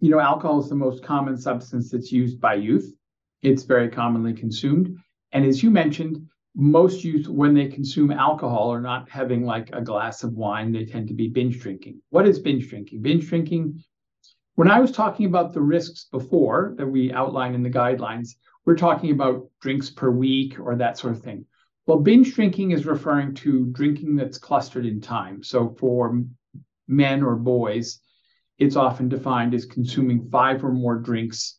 you 0.00 0.10
know, 0.10 0.18
alcohol 0.18 0.60
is 0.60 0.68
the 0.68 0.74
most 0.74 1.04
common 1.04 1.36
substance 1.38 1.90
that's 1.90 2.10
used 2.10 2.40
by 2.40 2.54
youth. 2.54 2.92
It's 3.42 3.62
very 3.62 3.88
commonly 3.88 4.32
consumed. 4.32 4.96
And 5.30 5.44
as 5.44 5.62
you 5.62 5.70
mentioned, 5.70 6.28
most 6.54 7.04
youth, 7.04 7.28
when 7.28 7.54
they 7.54 7.68
consume 7.68 8.10
alcohol, 8.10 8.72
are 8.72 8.80
not 8.80 9.08
having 9.08 9.44
like 9.44 9.70
a 9.72 9.80
glass 9.80 10.22
of 10.22 10.34
wine. 10.34 10.72
They 10.72 10.84
tend 10.84 11.08
to 11.08 11.14
be 11.14 11.28
binge 11.28 11.60
drinking. 11.60 12.02
What 12.10 12.26
is 12.26 12.38
binge 12.38 12.68
drinking? 12.68 13.00
Binge 13.00 13.26
drinking, 13.26 13.82
when 14.54 14.70
I 14.70 14.80
was 14.80 14.92
talking 14.92 15.26
about 15.26 15.54
the 15.54 15.62
risks 15.62 16.08
before 16.10 16.74
that 16.76 16.86
we 16.86 17.12
outline 17.12 17.54
in 17.54 17.62
the 17.62 17.70
guidelines, 17.70 18.36
we're 18.66 18.76
talking 18.76 19.10
about 19.10 19.48
drinks 19.60 19.88
per 19.88 20.10
week 20.10 20.60
or 20.60 20.76
that 20.76 20.98
sort 20.98 21.14
of 21.14 21.22
thing. 21.22 21.46
Well, 21.86 21.98
binge 21.98 22.34
drinking 22.34 22.70
is 22.70 22.86
referring 22.86 23.34
to 23.36 23.66
drinking 23.66 24.16
that's 24.16 24.38
clustered 24.38 24.86
in 24.86 25.00
time. 25.00 25.42
So 25.42 25.74
for 25.78 26.22
men 26.86 27.22
or 27.22 27.36
boys, 27.36 28.00
it's 28.58 28.76
often 28.76 29.08
defined 29.08 29.54
as 29.54 29.64
consuming 29.64 30.28
five 30.30 30.64
or 30.64 30.72
more 30.72 30.96
drinks 30.96 31.58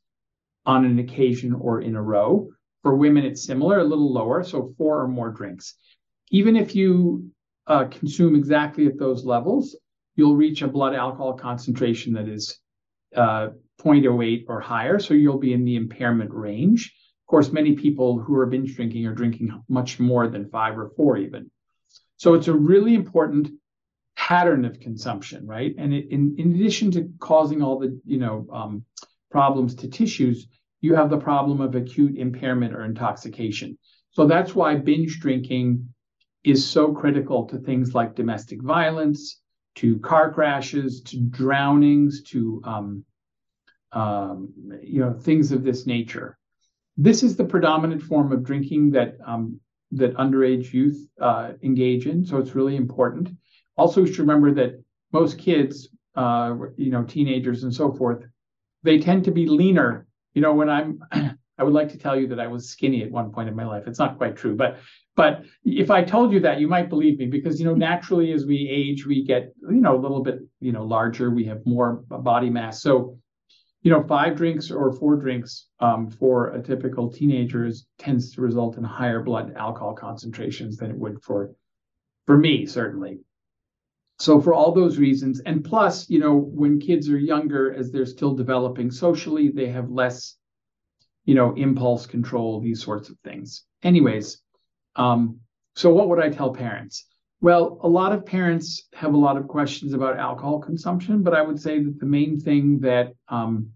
on 0.65 0.85
an 0.85 0.99
occasion 0.99 1.53
or 1.53 1.81
in 1.81 1.95
a 1.95 2.01
row. 2.01 2.49
For 2.83 2.95
women, 2.95 3.25
it's 3.25 3.45
similar, 3.45 3.79
a 3.79 3.83
little 3.83 4.13
lower, 4.13 4.43
so 4.43 4.73
four 4.77 5.01
or 5.01 5.07
more 5.07 5.29
drinks. 5.29 5.75
Even 6.31 6.55
if 6.55 6.75
you 6.75 7.29
uh, 7.67 7.85
consume 7.85 8.35
exactly 8.35 8.87
at 8.87 8.97
those 8.97 9.25
levels, 9.25 9.77
you'll 10.15 10.35
reach 10.35 10.61
a 10.61 10.67
blood 10.67 10.93
alcohol 10.93 11.33
concentration 11.33 12.13
that 12.13 12.27
is 12.27 12.57
uh, 13.15 13.49
0.08 13.81 14.45
or 14.47 14.59
higher, 14.59 14.99
so 14.99 15.13
you'll 15.13 15.37
be 15.37 15.53
in 15.53 15.65
the 15.65 15.75
impairment 15.75 16.31
range. 16.31 16.93
Of 17.23 17.27
course, 17.27 17.51
many 17.51 17.73
people 17.73 18.19
who 18.19 18.35
are 18.35 18.45
binge 18.45 18.75
drinking 18.75 19.05
are 19.07 19.15
drinking 19.15 19.63
much 19.69 19.99
more 19.99 20.27
than 20.27 20.49
five 20.49 20.77
or 20.77 20.91
four, 20.95 21.17
even. 21.17 21.49
So 22.17 22.33
it's 22.33 22.47
a 22.47 22.53
really 22.53 22.95
important 22.95 23.49
pattern 24.15 24.65
of 24.65 24.79
consumption, 24.79 25.47
right? 25.47 25.73
And 25.77 25.93
it, 25.93 26.07
in, 26.11 26.35
in 26.37 26.55
addition 26.55 26.91
to 26.91 27.09
causing 27.19 27.61
all 27.61 27.79
the 27.79 27.99
you 28.05 28.17
know 28.17 28.47
um, 28.51 28.85
problems 29.31 29.75
to 29.75 29.87
tissues, 29.87 30.47
you 30.81 30.95
have 30.95 31.09
the 31.09 31.17
problem 31.17 31.61
of 31.61 31.75
acute 31.75 32.17
impairment 32.17 32.73
or 32.73 32.83
intoxication. 32.83 33.77
So 34.11 34.27
that's 34.27 34.53
why 34.53 34.75
binge 34.75 35.19
drinking 35.19 35.89
is 36.43 36.67
so 36.67 36.93
critical 36.93 37.45
to 37.47 37.57
things 37.57 37.95
like 37.95 38.15
domestic 38.15 38.61
violence, 38.61 39.41
to 39.75 39.97
car 39.99 40.31
crashes, 40.31 41.01
to 41.03 41.17
drownings, 41.21 42.21
to 42.23 42.61
um, 42.65 43.05
um, 43.91 44.53
you 44.81 44.99
know 44.99 45.13
things 45.13 45.51
of 45.51 45.63
this 45.63 45.87
nature. 45.87 46.37
This 46.97 47.23
is 47.23 47.35
the 47.35 47.45
predominant 47.45 48.01
form 48.01 48.31
of 48.31 48.43
drinking 48.43 48.91
that 48.91 49.17
um, 49.25 49.59
that 49.91 50.15
underage 50.15 50.73
youth 50.73 51.07
uh, 51.21 51.51
engage 51.61 52.07
in, 52.07 52.25
so 52.25 52.37
it's 52.37 52.55
really 52.55 52.75
important. 52.75 53.29
Also, 53.77 54.01
you 54.01 54.07
should 54.07 54.19
remember 54.19 54.53
that 54.53 54.83
most 55.11 55.37
kids, 55.37 55.89
uh, 56.15 56.55
you 56.77 56.91
know, 56.91 57.03
teenagers 57.03 57.63
and 57.63 57.73
so 57.73 57.91
forth, 57.91 58.23
they 58.83 58.99
tend 58.99 59.23
to 59.25 59.31
be 59.31 59.47
leaner. 59.47 60.07
You 60.33 60.41
know, 60.41 60.53
when 60.53 60.69
I'm, 60.69 60.99
I 61.57 61.63
would 61.63 61.73
like 61.73 61.89
to 61.89 61.97
tell 61.97 62.19
you 62.19 62.27
that 62.27 62.39
I 62.39 62.47
was 62.47 62.69
skinny 62.69 63.03
at 63.03 63.11
one 63.11 63.31
point 63.31 63.49
in 63.49 63.55
my 63.55 63.65
life. 63.65 63.83
It's 63.87 63.99
not 63.99 64.17
quite 64.17 64.35
true, 64.35 64.55
but 64.55 64.79
but 65.15 65.43
if 65.63 65.91
I 65.91 66.03
told 66.03 66.33
you 66.33 66.39
that, 66.41 66.59
you 66.59 66.67
might 66.67 66.89
believe 66.89 67.19
me 67.19 67.27
because 67.27 67.59
you 67.59 67.65
know 67.65 67.75
naturally 67.75 68.31
as 68.33 68.45
we 68.45 68.67
age, 68.67 69.05
we 69.05 69.23
get 69.23 69.53
you 69.61 69.81
know 69.81 69.95
a 69.95 70.01
little 70.01 70.23
bit 70.23 70.39
you 70.59 70.71
know 70.71 70.83
larger. 70.83 71.29
We 71.29 71.45
have 71.45 71.65
more 71.65 72.03
body 72.09 72.49
mass. 72.49 72.81
So 72.81 73.17
you 73.83 73.91
know, 73.91 74.01
five 74.01 74.35
drinks 74.35 74.71
or 74.71 74.91
four 74.93 75.17
drinks 75.17 75.67
um, 75.81 76.09
for 76.09 76.51
a 76.51 76.63
typical 76.63 77.11
teenager 77.11 77.69
tends 77.99 78.33
to 78.33 78.41
result 78.41 78.77
in 78.77 78.83
higher 78.83 79.21
blood 79.21 79.53
alcohol 79.57 79.93
concentrations 79.93 80.77
than 80.77 80.89
it 80.89 80.97
would 80.97 81.21
for 81.21 81.53
for 82.25 82.37
me 82.37 82.65
certainly. 82.65 83.19
So 84.19 84.39
for 84.39 84.53
all 84.53 84.71
those 84.71 84.97
reasons, 84.97 85.41
and 85.41 85.65
plus, 85.65 86.09
you 86.09 86.19
know, 86.19 86.37
when 86.37 86.79
kids 86.79 87.09
are 87.09 87.17
younger, 87.17 87.73
as 87.73 87.91
they're 87.91 88.05
still 88.05 88.33
developing 88.35 88.89
socially, 88.89 89.49
they 89.49 89.67
have 89.69 89.89
less, 89.89 90.37
you 91.25 91.35
know, 91.35 91.53
impulse 91.55 92.05
control, 92.05 92.61
these 92.61 92.81
sorts 92.81 93.09
of 93.09 93.17
things. 93.19 93.65
Anyways, 93.81 94.41
um, 94.95 95.39
so 95.75 95.93
what 95.93 96.07
would 96.07 96.19
I 96.19 96.29
tell 96.29 96.53
parents? 96.53 97.05
Well, 97.43 97.77
a 97.83 97.89
lot 97.89 98.13
of 98.13 98.25
parents 98.25 98.87
have 98.93 99.13
a 99.13 99.17
lot 99.17 99.35
of 99.35 99.49
questions 99.49 99.91
about 99.91 100.17
alcohol 100.17 100.59
consumption, 100.59 101.23
but 101.23 101.33
I 101.33 101.41
would 101.41 101.59
say 101.59 101.83
that 101.83 101.99
the 101.99 102.05
main 102.05 102.39
thing 102.39 102.79
that 102.79 103.15
um, 103.27 103.69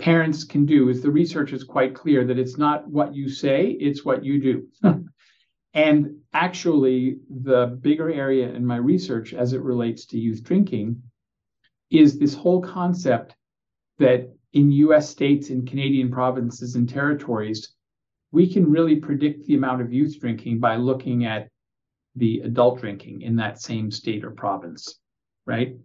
parents 0.00 0.42
can 0.42 0.66
do 0.66 0.88
is 0.88 1.00
the 1.00 1.12
research 1.12 1.52
is 1.52 1.62
quite 1.62 1.94
clear 1.94 2.24
that 2.24 2.40
it's 2.40 2.58
not 2.58 2.88
what 2.88 3.14
you 3.14 3.28
say, 3.28 3.68
it's 3.68 4.04
what 4.04 4.24
you 4.24 4.42
do. 4.42 4.66
and 5.74 6.16
actually, 6.32 7.18
the 7.30 7.78
bigger 7.80 8.10
area 8.10 8.48
in 8.48 8.66
my 8.66 8.78
research 8.78 9.32
as 9.32 9.52
it 9.52 9.62
relates 9.62 10.04
to 10.06 10.18
youth 10.18 10.42
drinking 10.42 11.00
is 11.92 12.18
this 12.18 12.34
whole 12.34 12.60
concept 12.60 13.36
that 13.98 14.28
in 14.54 14.72
US 14.72 15.08
states 15.08 15.50
and 15.50 15.68
Canadian 15.68 16.10
provinces 16.10 16.74
and 16.74 16.88
territories, 16.88 17.76
we 18.32 18.52
can 18.52 18.68
really 18.68 18.96
predict 18.96 19.46
the 19.46 19.54
amount 19.54 19.82
of 19.82 19.92
youth 19.92 20.18
drinking 20.18 20.58
by 20.58 20.74
looking 20.74 21.24
at 21.24 21.48
the 22.16 22.40
adult 22.40 22.80
drinking 22.80 23.22
in 23.22 23.36
that 23.36 23.60
same 23.60 23.90
state 23.90 24.24
or 24.24 24.30
province, 24.30 24.98
right? 25.46 25.76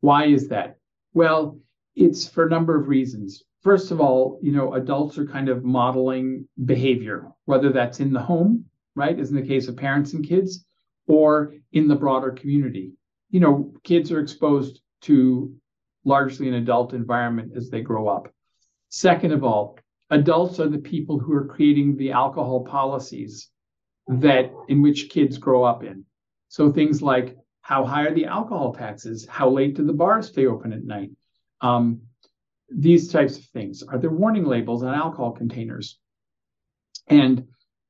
Why 0.00 0.26
is 0.26 0.48
that? 0.48 0.78
Well, 1.14 1.58
it's 1.94 2.28
for 2.28 2.46
a 2.46 2.50
number 2.50 2.78
of 2.78 2.88
reasons. 2.88 3.42
First 3.62 3.90
of 3.90 4.00
all, 4.00 4.38
you 4.42 4.52
know, 4.52 4.74
adults 4.74 5.18
are 5.18 5.26
kind 5.26 5.48
of 5.48 5.64
modeling 5.64 6.46
behavior, 6.64 7.32
whether 7.46 7.72
that's 7.72 8.00
in 8.00 8.12
the 8.12 8.20
home, 8.20 8.66
right, 8.94 9.18
as 9.18 9.30
in 9.30 9.36
the 9.36 9.46
case 9.46 9.68
of 9.68 9.76
parents 9.76 10.12
and 10.12 10.26
kids, 10.26 10.64
or 11.06 11.54
in 11.72 11.88
the 11.88 11.96
broader 11.96 12.30
community. 12.30 12.92
You 13.30 13.40
know, 13.40 13.72
kids 13.82 14.12
are 14.12 14.20
exposed 14.20 14.80
to 15.02 15.54
largely 16.04 16.48
an 16.48 16.54
adult 16.54 16.92
environment 16.92 17.52
as 17.56 17.68
they 17.68 17.80
grow 17.80 18.08
up. 18.08 18.32
Second 18.88 19.32
of 19.32 19.42
all, 19.42 19.78
adults 20.10 20.60
are 20.60 20.68
the 20.68 20.78
people 20.78 21.18
who 21.18 21.32
are 21.32 21.46
creating 21.46 21.96
the 21.96 22.12
alcohol 22.12 22.64
policies 22.64 23.50
that 24.08 24.52
in 24.68 24.82
which 24.82 25.10
kids 25.10 25.38
grow 25.38 25.64
up 25.64 25.82
in. 25.82 26.04
So 26.48 26.72
things 26.72 27.02
like 27.02 27.36
how 27.62 27.84
high 27.84 28.04
are 28.04 28.14
the 28.14 28.26
alcohol 28.26 28.72
taxes? 28.72 29.26
How 29.28 29.48
late 29.48 29.74
do 29.74 29.84
the 29.84 29.92
bars 29.92 30.28
stay 30.28 30.46
open 30.46 30.72
at 30.72 30.84
night? 30.84 31.10
Um, 31.60 32.02
these 32.68 33.10
types 33.10 33.38
of 33.38 33.44
things. 33.46 33.82
Are 33.82 33.98
there 33.98 34.10
warning 34.10 34.44
labels 34.44 34.82
on 34.82 34.94
alcohol 34.94 35.32
containers? 35.32 35.98
And 37.08 37.46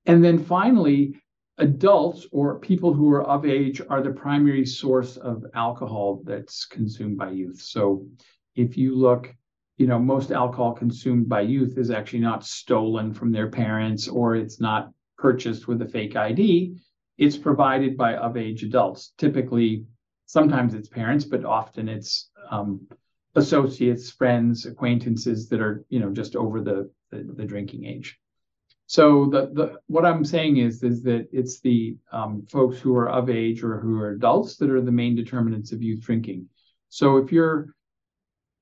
and 0.07 0.25
then 0.25 0.39
finally, 0.39 1.21
adults 1.59 2.27
or 2.33 2.59
people 2.59 2.93
who 2.93 3.11
are 3.13 3.25
of 3.25 3.45
age 3.45 3.81
are 3.89 4.03
the 4.03 4.11
primary 4.11 4.65
source 4.65 5.17
of 5.17 5.45
alcohol 5.55 6.23
that's 6.25 6.65
consumed 6.65 7.17
by 7.17 7.31
youth. 7.31 7.61
So 7.61 8.07
if 8.55 8.77
you 8.77 8.95
look, 8.95 9.35
you 9.79 9.87
know, 9.87 9.99
most 9.99 10.31
alcohol 10.31 10.73
consumed 10.73 11.29
by 11.29 11.43
youth 11.43 11.77
is 11.77 11.91
actually 11.91 12.21
not 12.21 12.45
stolen 12.45 13.13
from 13.13 13.33
their 13.33 13.51
parents 13.51 14.09
or 14.09 14.37
it's 14.37 14.61
not 14.61 14.91
purchased 15.19 15.69
with 15.69 15.83
a 15.83 15.89
fake 15.89 16.17
ID, 16.17 16.77
it's 17.19 17.37
provided 17.37 17.97
by 17.97 18.17
of 18.17 18.37
age 18.37 18.63
adults. 18.63 19.13
Typically, 19.19 19.85
sometimes 20.27 20.75
it's 20.75 20.89
parents, 20.89 21.25
but 21.25 21.45
often 21.45 21.89
it's 21.89 22.31
um, 22.51 22.87
associates, 23.35 24.11
friends, 24.11 24.67
acquaintances 24.67 25.49
that 25.49 25.61
are 25.61 25.85
you 25.89 26.01
know 26.01 26.11
just 26.11 26.37
over 26.37 26.61
the, 26.61 26.91
the, 27.11 27.23
the 27.37 27.45
drinking 27.45 27.87
age. 27.87 28.19
So 28.87 29.27
the 29.27 29.51
the 29.53 29.79
what 29.87 30.05
I'm 30.05 30.25
saying 30.25 30.59
is 30.59 30.83
is 30.83 31.03
that 31.05 31.29
it's 31.33 31.61
the 31.61 31.97
um, 32.13 32.47
folks 32.51 32.79
who 32.79 32.95
are 32.97 33.09
of 33.09 33.29
age 33.31 33.63
or 33.63 33.81
who 33.81 33.99
are 34.01 34.11
adults 34.11 34.57
that 34.57 34.71
are 34.71 34.81
the 34.81 34.93
main 34.93 35.17
determinants 35.17 35.73
of 35.73 35.83
youth 35.83 36.03
drinking. 36.03 36.49
So 36.89 37.17
if 37.17 37.33
you're 37.33 37.75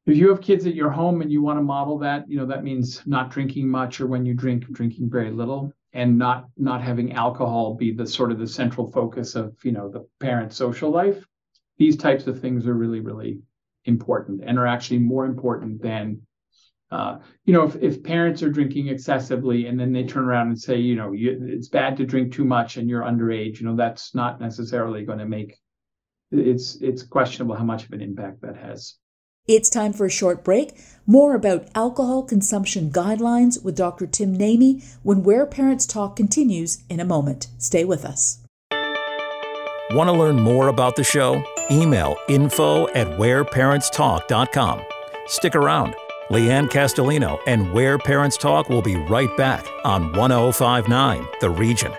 if 0.06 0.16
you 0.16 0.28
have 0.28 0.40
kids 0.40 0.66
at 0.66 0.74
your 0.74 0.90
home 0.90 1.22
and 1.22 1.32
you 1.32 1.42
want 1.42 1.58
to 1.58 1.62
model 1.62 1.98
that, 1.98 2.28
you 2.28 2.38
know 2.38 2.46
that 2.46 2.64
means 2.64 3.02
not 3.06 3.30
drinking 3.30 3.68
much, 3.68 4.00
or 4.00 4.06
when 4.06 4.24
you 4.24 4.34
drink, 4.34 4.70
drinking 4.72 5.10
very 5.10 5.30
little 5.30 5.72
and 5.94 6.18
not 6.18 6.48
not 6.58 6.82
having 6.82 7.12
alcohol 7.12 7.74
be 7.74 7.92
the 7.92 8.06
sort 8.06 8.32
of 8.32 8.38
the 8.38 8.46
central 8.46 8.90
focus 8.90 9.36
of 9.36 9.56
you 9.62 9.72
know 9.72 9.88
the 9.88 10.06
parent 10.20 10.52
social 10.52 10.90
life 10.90 11.24
these 11.78 11.96
types 11.96 12.26
of 12.26 12.40
things 12.40 12.66
are 12.66 12.74
really 12.74 13.00
really 13.00 13.38
important 13.86 14.42
and 14.44 14.58
are 14.58 14.66
actually 14.66 14.98
more 14.98 15.24
important 15.24 15.80
than 15.80 16.20
uh, 16.90 17.18
you 17.44 17.54
know 17.54 17.64
if, 17.64 17.76
if 17.76 18.02
parents 18.02 18.42
are 18.42 18.50
drinking 18.50 18.88
excessively 18.88 19.66
and 19.66 19.78
then 19.78 19.92
they 19.92 20.04
turn 20.04 20.24
around 20.24 20.48
and 20.48 20.60
say 20.60 20.76
you 20.76 20.96
know 20.96 21.12
you, 21.12 21.38
it's 21.48 21.68
bad 21.68 21.96
to 21.96 22.04
drink 22.04 22.32
too 22.32 22.44
much 22.44 22.76
and 22.76 22.90
you're 22.90 23.02
underage 23.02 23.60
you 23.60 23.66
know 23.66 23.76
that's 23.76 24.14
not 24.14 24.40
necessarily 24.40 25.04
going 25.04 25.18
to 25.18 25.26
make 25.26 25.56
it's 26.30 26.76
it's 26.76 27.02
questionable 27.04 27.54
how 27.54 27.64
much 27.64 27.84
of 27.84 27.92
an 27.92 28.00
impact 28.00 28.40
that 28.42 28.56
has 28.56 28.96
it's 29.46 29.68
time 29.68 29.92
for 29.92 30.06
a 30.06 30.10
short 30.10 30.42
break. 30.42 30.72
More 31.06 31.34
about 31.34 31.68
alcohol 31.74 32.22
consumption 32.22 32.90
guidelines 32.90 33.62
with 33.62 33.76
Dr. 33.76 34.06
Tim 34.06 34.38
Naimi 34.38 34.96
when 35.02 35.22
Where 35.22 35.44
Parents 35.44 35.84
Talk 35.84 36.16
continues 36.16 36.82
in 36.88 36.98
a 36.98 37.04
moment. 37.04 37.48
Stay 37.58 37.84
with 37.84 38.04
us. 38.04 38.40
Want 39.90 40.08
to 40.08 40.12
learn 40.12 40.40
more 40.40 40.68
about 40.68 40.96
the 40.96 41.04
show? 41.04 41.44
Email 41.70 42.16
info 42.28 42.88
at 42.88 43.06
whereparentstalk.com. 43.18 44.82
Stick 45.26 45.54
around. 45.54 45.94
Leanne 46.30 46.70
Castellino 46.70 47.38
and 47.46 47.70
Where 47.74 47.98
Parents 47.98 48.38
Talk 48.38 48.70
will 48.70 48.80
be 48.80 48.96
right 48.96 49.34
back 49.36 49.66
on 49.84 50.12
1059 50.14 51.26
The 51.42 51.50
Region. 51.50 51.92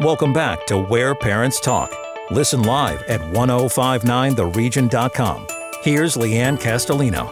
Welcome 0.00 0.32
back 0.32 0.64
to 0.68 0.78
Where 0.78 1.16
Parents 1.16 1.60
Talk. 1.60 1.92
Listen 2.30 2.62
live 2.62 3.02
at 3.08 3.20
1059theregion.com. 3.32 5.46
Here's 5.82 6.16
Leanne 6.16 6.60
Castellino. 6.60 7.28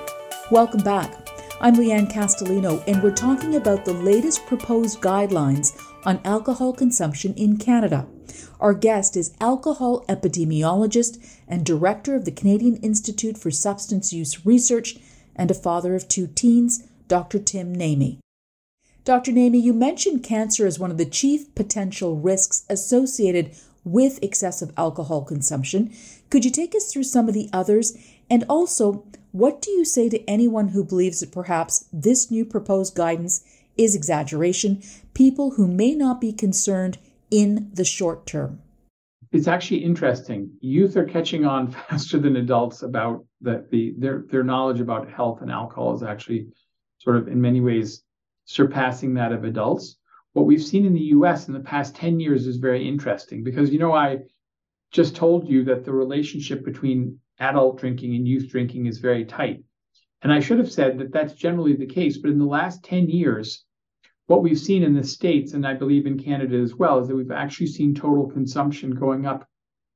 Welcome 0.51 0.83
back. 0.83 1.29
I'm 1.61 1.77
Leanne 1.77 2.13
Castellino, 2.13 2.83
and 2.89 3.01
we're 3.01 3.15
talking 3.15 3.55
about 3.55 3.85
the 3.85 3.93
latest 3.93 4.45
proposed 4.47 5.01
guidelines 5.01 5.81
on 6.05 6.21
alcohol 6.25 6.73
consumption 6.73 7.33
in 7.35 7.59
Canada. 7.59 8.09
Our 8.59 8.75
guest 8.75 9.17
is 9.17 9.37
alcohol 9.41 10.05
epidemiologist 10.09 11.25
and 11.47 11.65
director 11.65 12.17
of 12.17 12.25
the 12.25 12.33
Canadian 12.33 12.79
Institute 12.79 13.39
for 13.39 13.53
Substance 13.53 14.13
Use 14.13 14.45
Research 14.45 14.97
and 15.37 15.53
a 15.53 15.55
father 15.55 15.95
of 15.95 16.09
two 16.09 16.27
teens, 16.27 16.89
Dr. 17.07 17.39
Tim 17.39 17.73
Naimi. 17.73 18.19
Dr. 19.05 19.31
Naimi, 19.33 19.63
you 19.63 19.73
mentioned 19.73 20.25
cancer 20.25 20.67
as 20.67 20.79
one 20.79 20.91
of 20.91 20.99
the 20.99 21.07
chief 21.07 21.55
potential 21.55 22.17
risks 22.17 22.65
associated 22.69 23.55
with 23.93 24.23
excessive 24.23 24.73
alcohol 24.77 25.23
consumption. 25.23 25.93
Could 26.31 26.45
you 26.45 26.51
take 26.51 26.75
us 26.75 26.93
through 26.93 27.05
some 27.05 27.29
of 27.29 27.35
the 27.35 27.49
others? 27.53 27.97
And 28.31 28.45
also, 28.49 29.05
what 29.33 29.61
do 29.63 29.71
you 29.71 29.85
say 29.85 30.09
to 30.09 30.25
anyone 30.29 30.69
who 30.69 30.85
believes 30.85 31.21
that 31.21 31.33
perhaps 31.33 31.87
this 31.93 32.31
new 32.31 32.45
proposed 32.45 32.95
guidance 32.95 33.45
is 33.77 33.95
exaggeration, 33.95 34.83
people 35.15 35.53
who 35.53 35.67
may 35.67 35.95
not 35.95 36.21
be 36.21 36.33
concerned 36.33 36.99
in 37.31 37.71
the 37.73 37.85
short 37.85 38.27
term? 38.27 38.61
It's 39.31 39.49
actually 39.49 39.85
interesting. 39.85 40.51
Youth 40.61 40.97
are 40.97 41.05
catching 41.05 41.45
on 41.45 41.71
faster 41.89 42.19
than 42.19 42.37
adults 42.37 42.83
about 42.83 43.25
that 43.43 43.71
the 43.71 43.95
their 43.99 44.25
their 44.31 44.43
knowledge 44.43 44.81
about 44.81 45.11
health 45.11 45.43
and 45.43 45.51
alcohol 45.51 45.95
is 45.95 46.03
actually 46.03 46.49
sort 46.99 47.17
of 47.17 47.29
in 47.29 47.41
many 47.41 47.61
ways 47.61 48.03
surpassing 48.47 49.15
that 49.15 49.33
of 49.33 49.45
adults. 49.45 49.98
What 50.39 50.47
we've 50.47 50.63
seen 50.63 50.87
in 50.87 50.93
the 50.93 51.11
US 51.17 51.49
in 51.49 51.53
the 51.53 51.59
past 51.59 51.97
10 51.97 52.21
years 52.21 52.47
is 52.47 52.59
very 52.59 52.87
interesting 52.87 53.43
because 53.43 53.73
you 53.73 53.81
know 53.81 53.93
I 53.93 54.19
just 54.93 55.17
told 55.17 55.49
you 55.49 55.65
that 55.65 55.85
the 55.85 55.93
relationship 55.93 56.65
between 56.65 57.19
adult 57.41 57.81
drinking 57.81 58.15
and 58.15 58.29
youth 58.29 58.49
drinking 58.49 58.87
is 58.87 59.01
very 59.01 59.25
tight. 59.25 59.65
And 60.23 60.33
I 60.33 60.39
should 60.39 60.61
have 60.61 60.71
said 60.71 60.97
that 60.99 61.11
that's 61.11 61.33
generally 61.33 61.75
the 61.75 61.87
case, 61.87 62.19
but 62.19 62.31
in 62.31 62.39
the 62.39 62.45
last 62.45 62.85
10 62.85 63.09
years 63.09 63.65
what 64.27 64.45
we've 64.45 64.61
seen 64.61 64.85
in 64.85 64.95
the 64.95 65.03
states 65.03 65.55
and 65.55 65.67
I 65.67 65.75
believe 65.75 66.07
in 66.07 66.17
Canada 66.17 66.57
as 66.57 66.73
well 66.73 67.01
is 67.01 67.09
that 67.09 67.17
we've 67.17 67.33
actually 67.33 67.67
seen 67.67 67.93
total 67.93 68.31
consumption 68.31 68.93
going 68.93 69.27
up 69.27 69.45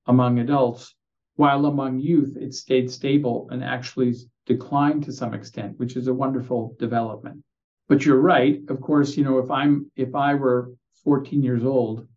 among 0.07 0.41
adults 0.41 0.93
while 1.37 1.67
among 1.67 2.01
youth 2.01 2.37
it 2.37 2.53
stayed 2.53 2.91
stable 2.91 3.47
and 3.53 3.63
actually 3.63 4.17
declined 4.47 5.05
to 5.05 5.13
some 5.13 5.35
extent, 5.35 5.79
which 5.79 5.95
is 5.95 6.09
a 6.09 6.15
wonderful 6.15 6.75
development. 6.81 7.45
But 7.93 8.07
you're 8.07 8.23
right. 8.23 8.59
Of 8.71 8.81
course, 8.81 9.19
you 9.19 9.25
know, 9.25 9.37
if 9.37 9.51
I'm 9.51 9.91
if 9.97 10.15
I 10.15 10.33
were 10.33 10.73
14 11.05 11.43
years 11.43 11.63
old, 11.63 12.09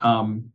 um, 0.00 0.50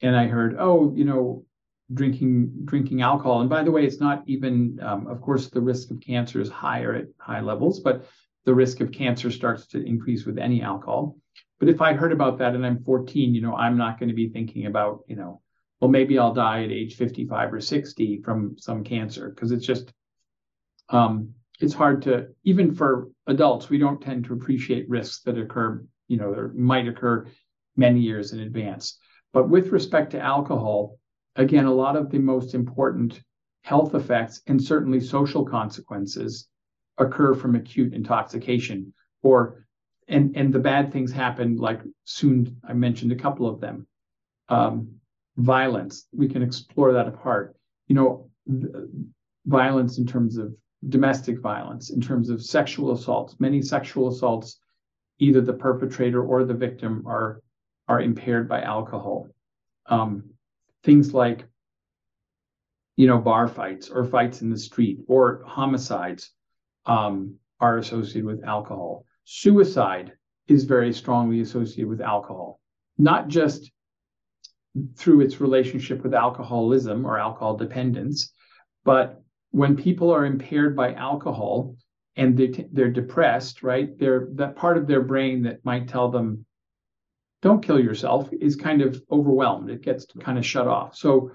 and 0.00 0.16
I 0.16 0.26
heard, 0.26 0.56
oh, 0.58 0.90
you 0.96 1.04
know, 1.04 1.44
drinking 1.92 2.64
drinking 2.64 3.02
alcohol, 3.02 3.42
and 3.42 3.50
by 3.50 3.62
the 3.62 3.70
way, 3.70 3.84
it's 3.84 4.00
not 4.00 4.22
even. 4.26 4.80
Um, 4.80 5.06
of 5.06 5.20
course, 5.20 5.50
the 5.50 5.60
risk 5.60 5.90
of 5.90 6.00
cancer 6.00 6.40
is 6.40 6.48
higher 6.48 6.94
at 6.94 7.08
high 7.18 7.42
levels, 7.42 7.80
but 7.80 8.06
the 8.46 8.54
risk 8.54 8.80
of 8.80 8.90
cancer 8.90 9.30
starts 9.30 9.66
to 9.66 9.84
increase 9.84 10.24
with 10.24 10.38
any 10.38 10.62
alcohol. 10.62 11.18
But 11.60 11.68
if 11.68 11.82
I 11.82 11.92
heard 11.92 12.12
about 12.12 12.38
that 12.38 12.54
and 12.54 12.64
I'm 12.64 12.82
14, 12.84 13.34
you 13.34 13.42
know, 13.42 13.54
I'm 13.54 13.76
not 13.76 14.00
going 14.00 14.08
to 14.08 14.14
be 14.14 14.30
thinking 14.30 14.64
about, 14.64 15.00
you 15.08 15.16
know, 15.16 15.42
well, 15.78 15.90
maybe 15.90 16.18
I'll 16.18 16.32
die 16.32 16.64
at 16.64 16.70
age 16.70 16.96
55 16.96 17.52
or 17.52 17.60
60 17.60 18.22
from 18.22 18.56
some 18.58 18.82
cancer 18.82 19.28
because 19.28 19.52
it's 19.52 19.66
just 19.66 19.92
um, 20.88 21.34
it's 21.60 21.74
hard 21.74 22.02
to 22.02 22.28
even 22.44 22.74
for 22.74 23.08
adults 23.26 23.68
we 23.68 23.78
don't 23.78 24.00
tend 24.00 24.24
to 24.24 24.34
appreciate 24.34 24.88
risks 24.88 25.22
that 25.22 25.38
occur 25.38 25.82
you 26.08 26.16
know 26.16 26.34
that 26.34 26.54
might 26.54 26.88
occur 26.88 27.26
many 27.76 28.00
years 28.00 28.32
in 28.32 28.40
advance. 28.40 28.98
But 29.32 29.48
with 29.48 29.68
respect 29.68 30.12
to 30.12 30.20
alcohol 30.20 30.98
again 31.34 31.66
a 31.66 31.74
lot 31.74 31.96
of 31.96 32.10
the 32.10 32.18
most 32.18 32.54
important 32.54 33.20
health 33.62 33.94
effects 33.94 34.40
and 34.46 34.62
certainly 34.62 35.00
social 35.00 35.44
consequences 35.44 36.48
occur 36.98 37.34
from 37.34 37.56
acute 37.56 37.92
intoxication 37.92 38.92
or 39.22 39.66
and 40.08 40.36
and 40.36 40.52
the 40.52 40.58
bad 40.58 40.92
things 40.92 41.12
happen 41.12 41.56
like 41.56 41.80
soon 42.04 42.56
i 42.66 42.72
mentioned 42.72 43.12
a 43.12 43.16
couple 43.16 43.48
of 43.48 43.60
them. 43.60 43.86
Um, 44.48 44.92
violence 45.36 46.06
we 46.12 46.28
can 46.28 46.42
explore 46.42 46.92
that 46.92 47.08
apart. 47.08 47.56
You 47.88 47.96
know 47.96 48.30
violence 49.46 49.98
in 49.98 50.06
terms 50.06 50.36
of 50.38 50.54
domestic 50.88 51.40
violence, 51.40 51.90
in 51.90 52.00
terms 52.00 52.30
of 52.30 52.42
sexual 52.42 52.92
assaults. 52.92 53.36
Many 53.38 53.62
sexual 53.62 54.08
assaults, 54.08 54.60
either 55.18 55.40
the 55.40 55.52
perpetrator 55.52 56.22
or 56.22 56.44
the 56.44 56.54
victim 56.54 57.04
are 57.06 57.42
are 57.88 58.00
impaired 58.00 58.48
by 58.48 58.62
alcohol. 58.62 59.28
Um, 59.86 60.30
things 60.82 61.14
like, 61.14 61.44
you 62.96 63.06
know, 63.06 63.18
bar 63.18 63.46
fights 63.46 63.88
or 63.90 64.04
fights 64.04 64.42
in 64.42 64.50
the 64.50 64.58
street 64.58 64.98
or 65.06 65.44
homicides 65.46 66.32
um, 66.84 67.36
are 67.60 67.78
associated 67.78 68.24
with 68.24 68.44
alcohol. 68.44 69.04
Suicide 69.24 70.12
is 70.48 70.64
very 70.64 70.92
strongly 70.92 71.40
associated 71.40 71.88
with 71.88 72.00
alcohol, 72.00 72.60
not 72.98 73.28
just 73.28 73.70
through 74.96 75.20
its 75.20 75.40
relationship 75.40 76.02
with 76.02 76.14
alcoholism 76.14 77.06
or 77.06 77.18
alcohol 77.18 77.56
dependence, 77.56 78.32
but 78.84 79.22
when 79.56 79.74
people 79.74 80.10
are 80.10 80.26
impaired 80.26 80.76
by 80.76 80.92
alcohol 80.92 81.74
and 82.16 82.36
they, 82.36 82.48
they're 82.72 82.90
depressed, 82.90 83.62
right? 83.62 83.98
They're 83.98 84.28
that 84.34 84.54
part 84.54 84.76
of 84.76 84.86
their 84.86 85.00
brain 85.00 85.44
that 85.44 85.64
might 85.64 85.88
tell 85.88 86.10
them, 86.10 86.44
don't 87.40 87.64
kill 87.64 87.80
yourself, 87.80 88.28
is 88.38 88.54
kind 88.54 88.82
of 88.82 89.02
overwhelmed. 89.10 89.70
It 89.70 89.80
gets 89.80 90.04
kind 90.20 90.36
of 90.36 90.44
shut 90.44 90.68
off. 90.68 90.94
So 90.94 91.30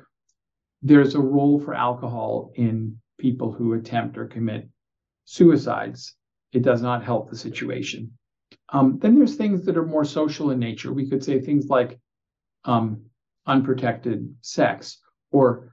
there's 0.84 1.16
a 1.16 1.20
role 1.20 1.60
for 1.60 1.74
alcohol 1.74 2.52
in 2.54 3.00
people 3.18 3.52
who 3.52 3.74
attempt 3.74 4.20
or 4.20 4.28
commit 4.28 4.70
suicides. 5.26 6.16
It 6.54 6.62
does 6.62 6.84
not 6.84 7.04
help 7.04 7.32
the 7.32 7.36
situation. 7.36 8.12
Um, 8.70 9.00
then 9.02 9.16
there's 9.16 9.36
things 9.36 9.66
that 9.66 9.78
are 9.78 9.86
more 9.96 10.06
social 10.06 10.52
in 10.52 10.60
nature. 10.60 10.94
We 10.94 11.10
could 11.10 11.24
say 11.24 11.40
things 11.40 11.70
like 11.70 12.00
um, 12.66 13.02
unprotected 13.48 14.36
sex 14.42 15.00
or 15.32 15.71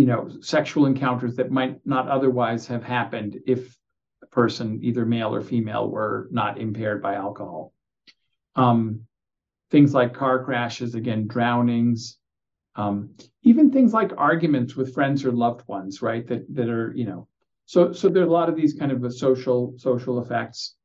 you 0.00 0.06
know, 0.06 0.30
sexual 0.40 0.86
encounters 0.86 1.36
that 1.36 1.50
might 1.50 1.86
not 1.86 2.08
otherwise 2.08 2.66
have 2.66 2.82
happened 2.82 3.38
if 3.46 3.76
a 4.22 4.26
person, 4.26 4.80
either 4.82 5.04
male 5.04 5.34
or 5.34 5.42
female, 5.42 5.90
were 5.90 6.26
not 6.30 6.58
impaired 6.58 7.02
by 7.02 7.16
alcohol. 7.16 7.74
Um, 8.56 9.02
things 9.70 9.92
like 9.92 10.14
car 10.14 10.42
crashes, 10.42 10.94
again, 10.94 11.26
drownings, 11.26 12.16
um, 12.76 13.10
even 13.42 13.70
things 13.70 13.92
like 13.92 14.12
arguments 14.16 14.74
with 14.74 14.94
friends 14.94 15.22
or 15.22 15.32
loved 15.32 15.68
ones, 15.68 16.00
right? 16.00 16.26
That 16.26 16.46
that 16.54 16.70
are, 16.70 16.94
you 16.96 17.04
know, 17.04 17.28
so 17.66 17.92
so 17.92 18.08
there 18.08 18.22
are 18.22 18.26
a 18.26 18.32
lot 18.32 18.48
of 18.48 18.56
these 18.56 18.72
kind 18.72 18.92
of 18.92 19.12
social 19.12 19.74
social 19.76 20.22
effects. 20.22 20.76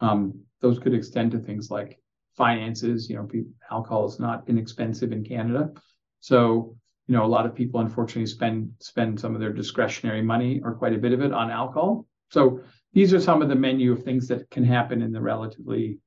Um, 0.00 0.40
those 0.60 0.78
could 0.78 0.92
extend 0.92 1.30
to 1.30 1.38
things 1.38 1.70
like 1.70 1.98
finances. 2.36 3.08
You 3.08 3.16
know, 3.16 3.28
alcohol 3.70 4.06
is 4.06 4.20
not 4.20 4.50
inexpensive 4.50 5.12
in 5.12 5.24
Canada, 5.24 5.72
so 6.20 6.76
you 7.10 7.16
know, 7.16 7.24
a 7.24 7.26
lot 7.26 7.44
of 7.44 7.56
people 7.56 7.80
unfortunately 7.80 8.26
spend 8.26 8.70
spend 8.78 9.18
some 9.18 9.34
of 9.34 9.40
their 9.40 9.52
discretionary 9.52 10.22
money 10.22 10.60
or 10.62 10.76
quite 10.76 10.94
a 10.94 10.98
bit 10.98 11.12
of 11.12 11.20
it 11.20 11.32
on 11.32 11.50
alcohol. 11.50 12.06
So 12.28 12.60
these 12.92 13.12
are 13.12 13.20
some 13.20 13.42
of 13.42 13.48
the 13.48 13.56
menu 13.56 13.90
of 13.90 14.04
things 14.04 14.28
that 14.28 14.48
can 14.48 14.62
happen 14.62 15.02
in 15.02 15.10
the 15.10 15.20
relatively 15.20 15.98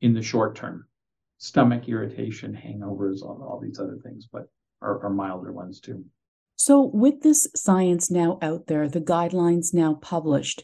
in 0.00 0.14
the 0.14 0.22
short 0.22 0.54
term. 0.54 0.86
Stomach 1.38 1.88
irritation, 1.88 2.54
hangovers, 2.54 3.20
all, 3.20 3.44
all 3.44 3.58
these 3.60 3.80
other 3.80 3.98
things, 4.04 4.28
but 4.32 4.44
are, 4.80 5.02
are 5.04 5.10
milder 5.10 5.52
ones 5.52 5.80
too. 5.80 6.04
So, 6.54 6.82
with 6.82 7.22
this 7.22 7.48
science 7.56 8.08
now 8.08 8.38
out 8.40 8.68
there, 8.68 8.88
the 8.88 9.00
guidelines 9.00 9.74
now 9.74 9.94
published, 9.94 10.62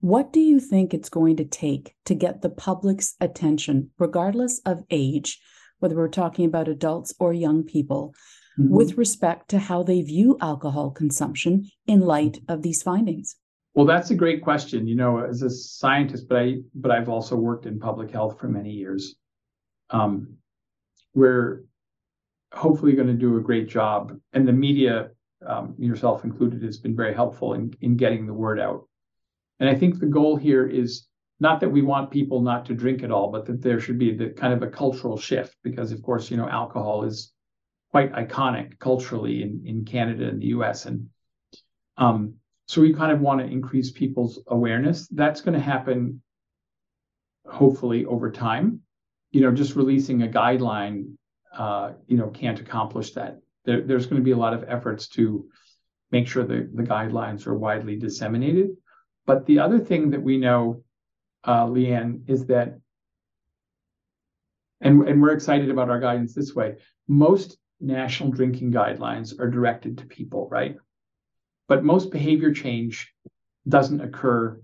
what 0.00 0.34
do 0.34 0.40
you 0.40 0.60
think 0.60 0.92
it's 0.92 1.08
going 1.08 1.36
to 1.36 1.46
take 1.46 1.94
to 2.04 2.14
get 2.14 2.42
the 2.42 2.50
public's 2.50 3.16
attention, 3.22 3.88
regardless 3.98 4.60
of 4.66 4.84
age, 4.90 5.40
whether 5.78 5.96
we're 5.96 6.08
talking 6.08 6.44
about 6.44 6.68
adults 6.68 7.14
or 7.18 7.32
young 7.32 7.64
people, 7.64 8.12
mm-hmm. 8.58 8.74
with 8.74 8.96
respect 8.98 9.48
to 9.50 9.58
how 9.58 9.82
they 9.82 10.02
view 10.02 10.36
alcohol 10.40 10.90
consumption 10.90 11.68
in 11.86 12.00
light 12.00 12.38
of 12.48 12.62
these 12.62 12.82
findings? 12.82 13.36
Well, 13.74 13.86
that's 13.86 14.10
a 14.10 14.14
great 14.14 14.42
question. 14.42 14.88
You 14.88 14.96
know, 14.96 15.18
as 15.18 15.42
a 15.42 15.50
scientist, 15.50 16.28
but 16.28 16.38
I 16.38 16.56
but 16.74 16.90
I've 16.90 17.08
also 17.08 17.36
worked 17.36 17.66
in 17.66 17.78
public 17.78 18.10
health 18.10 18.38
for 18.38 18.48
many 18.48 18.70
years. 18.70 19.14
Um, 19.90 20.36
we're 21.14 21.64
hopefully 22.52 22.92
going 22.92 23.06
to 23.06 23.14
do 23.14 23.36
a 23.36 23.40
great 23.40 23.68
job, 23.68 24.18
and 24.32 24.46
the 24.46 24.52
media, 24.52 25.10
um, 25.46 25.74
yourself 25.78 26.24
included, 26.24 26.62
has 26.62 26.78
been 26.78 26.96
very 26.96 27.14
helpful 27.14 27.54
in 27.54 27.72
in 27.80 27.96
getting 27.96 28.26
the 28.26 28.34
word 28.34 28.58
out. 28.58 28.88
And 29.60 29.68
I 29.68 29.74
think 29.74 29.98
the 29.98 30.06
goal 30.06 30.36
here 30.36 30.66
is 30.66 31.06
not 31.38 31.60
that 31.60 31.70
we 31.70 31.82
want 31.82 32.10
people 32.10 32.42
not 32.42 32.66
to 32.66 32.74
drink 32.74 33.02
at 33.02 33.10
all, 33.10 33.30
but 33.30 33.46
that 33.46 33.62
there 33.62 33.80
should 33.80 33.98
be 33.98 34.14
the 34.14 34.30
kind 34.30 34.52
of 34.52 34.62
a 34.62 34.70
cultural 34.70 35.16
shift 35.16 35.56
because, 35.62 35.92
of 35.92 36.02
course, 36.02 36.30
you 36.30 36.36
know, 36.36 36.48
alcohol 36.48 37.04
is 37.04 37.32
quite 37.90 38.12
iconic 38.12 38.78
culturally 38.78 39.42
in, 39.42 39.62
in 39.66 39.84
Canada 39.84 40.28
and 40.28 40.40
the 40.40 40.46
US. 40.46 40.86
And 40.86 41.08
um, 41.96 42.34
so 42.66 42.80
we 42.80 42.94
kind 42.94 43.12
of 43.12 43.20
want 43.20 43.40
to 43.40 43.46
increase 43.46 43.90
people's 43.90 44.40
awareness. 44.46 45.08
That's 45.08 45.40
going 45.40 45.54
to 45.54 45.64
happen 45.64 46.22
hopefully 47.46 48.04
over 48.04 48.30
time. 48.30 48.80
You 49.32 49.42
know, 49.42 49.52
just 49.52 49.76
releasing 49.76 50.22
a 50.22 50.28
guideline, 50.28 51.16
uh, 51.56 51.92
you 52.06 52.16
know, 52.16 52.28
can't 52.28 52.60
accomplish 52.60 53.12
that. 53.12 53.40
There, 53.64 53.82
there's 53.82 54.06
going 54.06 54.20
to 54.20 54.24
be 54.24 54.32
a 54.32 54.36
lot 54.36 54.54
of 54.54 54.64
efforts 54.68 55.08
to 55.08 55.48
make 56.10 56.26
sure 56.26 56.44
that 56.44 56.76
the 56.76 56.82
guidelines 56.82 57.46
are 57.46 57.54
widely 57.54 57.96
disseminated. 57.96 58.70
But 59.26 59.46
the 59.46 59.60
other 59.60 59.78
thing 59.78 60.10
that 60.10 60.22
we 60.22 60.38
know, 60.38 60.82
uh, 61.44 61.66
Leanne, 61.66 62.28
is 62.28 62.46
that, 62.46 62.78
and, 64.80 65.06
and 65.08 65.22
we're 65.22 65.32
excited 65.32 65.70
about 65.70 65.90
our 65.90 66.00
guidance 66.00 66.34
this 66.34 66.54
way, 66.54 66.76
most 67.06 67.58
national 67.80 68.30
drinking 68.30 68.72
guidelines 68.72 69.38
are 69.38 69.50
directed 69.50 69.98
to 69.98 70.06
people, 70.06 70.48
right? 70.50 70.76
But 71.68 71.84
most 71.84 72.10
behavior 72.10 72.52
change 72.52 73.12
doesn't 73.68 74.00
occur 74.00 74.60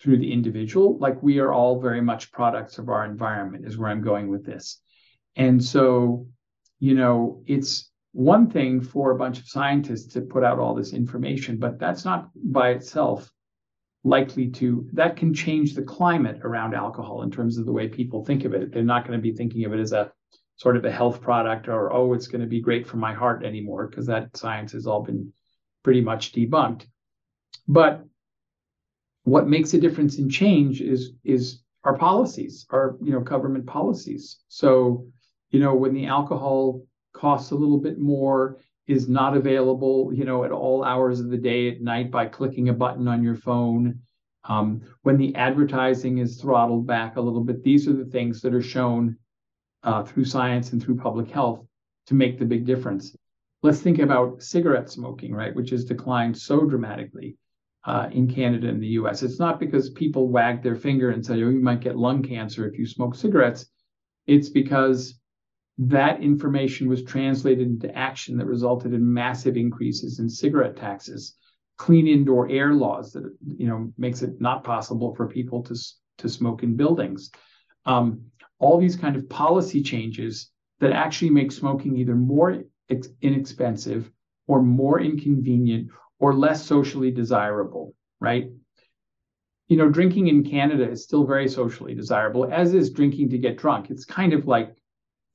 through 0.00 0.18
the 0.18 0.32
individual. 0.32 0.98
Like 0.98 1.22
we 1.22 1.38
are 1.38 1.52
all 1.52 1.80
very 1.80 2.00
much 2.00 2.30
products 2.30 2.78
of 2.78 2.88
our 2.88 3.04
environment, 3.04 3.66
is 3.66 3.76
where 3.76 3.90
I'm 3.90 4.02
going 4.02 4.28
with 4.28 4.44
this. 4.44 4.80
And 5.36 5.62
so 5.62 6.26
you 6.80 6.94
know, 6.94 7.42
it's 7.46 7.90
one 8.12 8.50
thing 8.50 8.80
for 8.80 9.10
a 9.10 9.18
bunch 9.18 9.38
of 9.38 9.48
scientists 9.48 10.12
to 10.14 10.20
put 10.20 10.44
out 10.44 10.58
all 10.58 10.74
this 10.74 10.92
information, 10.92 11.58
but 11.58 11.78
that's 11.78 12.04
not 12.04 12.30
by 12.34 12.70
itself 12.70 13.30
likely 14.04 14.48
to 14.48 14.88
that 14.92 15.16
can 15.16 15.34
change 15.34 15.74
the 15.74 15.82
climate 15.82 16.40
around 16.42 16.72
alcohol 16.72 17.22
in 17.22 17.30
terms 17.30 17.58
of 17.58 17.66
the 17.66 17.72
way 17.72 17.88
people 17.88 18.24
think 18.24 18.44
of 18.44 18.54
it. 18.54 18.72
They're 18.72 18.82
not 18.82 19.06
going 19.06 19.18
to 19.18 19.22
be 19.22 19.32
thinking 19.32 19.64
of 19.64 19.72
it 19.72 19.80
as 19.80 19.92
a 19.92 20.10
sort 20.58 20.76
of 20.76 20.84
a 20.84 20.90
health 20.90 21.22
product 21.22 21.68
or 21.68 21.92
oh 21.92 22.12
it's 22.12 22.26
going 22.26 22.40
to 22.40 22.46
be 22.46 22.60
great 22.60 22.86
for 22.86 22.98
my 22.98 23.14
heart 23.14 23.44
anymore 23.44 23.86
because 23.86 24.06
that 24.06 24.36
science 24.36 24.72
has 24.72 24.86
all 24.86 25.02
been 25.02 25.32
pretty 25.82 26.00
much 26.00 26.32
debunked. 26.32 26.84
But 27.66 28.04
what 29.22 29.48
makes 29.48 29.72
a 29.72 29.80
difference 29.80 30.18
in 30.18 30.28
change 30.28 30.82
is 30.82 31.12
is 31.24 31.60
our 31.84 31.96
policies, 31.96 32.66
our 32.70 32.96
you 33.00 33.12
know 33.12 33.20
government 33.20 33.66
policies. 33.66 34.40
So 34.48 35.06
you 35.50 35.60
know 35.60 35.74
when 35.74 35.94
the 35.94 36.06
alcohol 36.06 36.82
costs 37.14 37.52
a 37.52 37.54
little 37.54 37.78
bit 37.78 37.98
more 37.98 38.58
is 38.88 39.08
not 39.08 39.36
available, 39.36 40.10
you 40.12 40.24
know, 40.24 40.44
at 40.44 40.50
all 40.50 40.82
hours 40.82 41.20
of 41.20 41.28
the 41.28 41.36
day 41.36 41.70
at 41.70 41.82
night 41.82 42.10
by 42.10 42.26
clicking 42.26 42.70
a 42.70 42.72
button 42.72 43.06
on 43.06 43.22
your 43.22 43.36
phone. 43.36 44.00
Um, 44.44 44.80
when 45.02 45.18
the 45.18 45.34
advertising 45.34 46.18
is 46.18 46.40
throttled 46.40 46.86
back 46.86 47.16
a 47.16 47.20
little 47.20 47.44
bit, 47.44 47.62
these 47.62 47.86
are 47.86 47.92
the 47.92 48.06
things 48.06 48.40
that 48.40 48.54
are 48.54 48.62
shown 48.62 49.18
uh, 49.82 50.02
through 50.04 50.24
science 50.24 50.72
and 50.72 50.82
through 50.82 50.96
public 50.96 51.30
health 51.30 51.64
to 52.06 52.14
make 52.14 52.38
the 52.38 52.44
big 52.44 52.64
difference. 52.64 53.14
Let's 53.62 53.80
think 53.80 53.98
about 53.98 54.42
cigarette 54.42 54.90
smoking, 54.90 55.34
right, 55.34 55.54
which 55.54 55.70
has 55.70 55.84
declined 55.84 56.36
so 56.36 56.64
dramatically 56.64 57.36
uh, 57.84 58.08
in 58.12 58.28
Canada 58.28 58.68
and 58.68 58.82
the 58.82 58.98
US. 59.00 59.22
It's 59.22 59.38
not 59.38 59.60
because 59.60 59.90
people 59.90 60.28
wag 60.28 60.62
their 60.62 60.76
finger 60.76 61.10
and 61.10 61.24
say, 61.24 61.34
oh, 61.34 61.48
you 61.48 61.60
might 61.60 61.80
get 61.80 61.96
lung 61.96 62.22
cancer 62.22 62.66
if 62.68 62.78
you 62.78 62.86
smoke 62.86 63.14
cigarettes. 63.14 63.66
It's 64.26 64.48
because 64.48 65.18
that 65.78 66.20
information 66.22 66.88
was 66.88 67.04
translated 67.04 67.66
into 67.66 67.96
action 67.96 68.36
that 68.36 68.46
resulted 68.46 68.92
in 68.92 69.12
massive 69.12 69.56
increases 69.56 70.18
in 70.18 70.28
cigarette 70.28 70.76
taxes, 70.76 71.36
clean 71.76 72.08
indoor 72.08 72.50
air 72.50 72.74
laws 72.74 73.12
that 73.12 73.24
you 73.46 73.68
know 73.68 73.92
makes 73.96 74.22
it 74.22 74.40
not 74.40 74.64
possible 74.64 75.14
for 75.14 75.28
people 75.28 75.62
to 75.62 75.76
to 76.18 76.28
smoke 76.28 76.64
in 76.64 76.76
buildings. 76.76 77.30
Um, 77.86 78.22
all 78.58 78.78
these 78.78 78.96
kind 78.96 79.16
of 79.16 79.28
policy 79.28 79.82
changes 79.82 80.50
that 80.80 80.92
actually 80.92 81.30
make 81.30 81.52
smoking 81.52 81.96
either 81.96 82.14
more 82.14 82.64
ex- 82.90 83.08
inexpensive 83.20 84.10
or 84.46 84.62
more 84.62 85.00
inconvenient 85.00 85.90
or 86.18 86.34
less 86.34 86.64
socially 86.64 87.10
desirable, 87.10 87.94
right? 88.20 88.50
You 89.68 89.76
know, 89.76 89.88
drinking 89.88 90.28
in 90.28 90.44
Canada 90.44 90.88
is 90.88 91.04
still 91.04 91.24
very 91.24 91.48
socially 91.48 91.94
desirable, 91.94 92.48
as 92.50 92.74
is 92.74 92.90
drinking 92.90 93.30
to 93.30 93.38
get 93.38 93.58
drunk. 93.58 93.90
It's 93.90 94.04
kind 94.04 94.32
of 94.32 94.46
like 94.46 94.74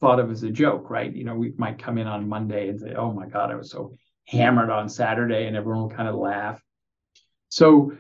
thought 0.02 0.20
of 0.20 0.32
as 0.32 0.44
a 0.44 0.50
joke, 0.50 0.90
right? 0.90 1.14
You 1.14 1.24
know, 1.24 1.36
we 1.36 1.54
might 1.58 1.80
come 1.80 1.98
in 1.98 2.08
on 2.08 2.28
Monday 2.28 2.70
and 2.70 2.80
say, 2.80 2.94
"Oh 2.96 3.14
my 3.14 3.28
God, 3.28 3.52
I 3.52 3.56
was 3.56 3.70
so 3.70 3.94
hammered 4.26 4.72
on 4.72 4.90
Saturday," 4.90 5.46
and 5.46 5.56
everyone 5.56 5.84
will 5.84 5.96
kind 5.96 6.10
of 6.10 6.16
laugh. 6.16 6.62
So 7.50 7.94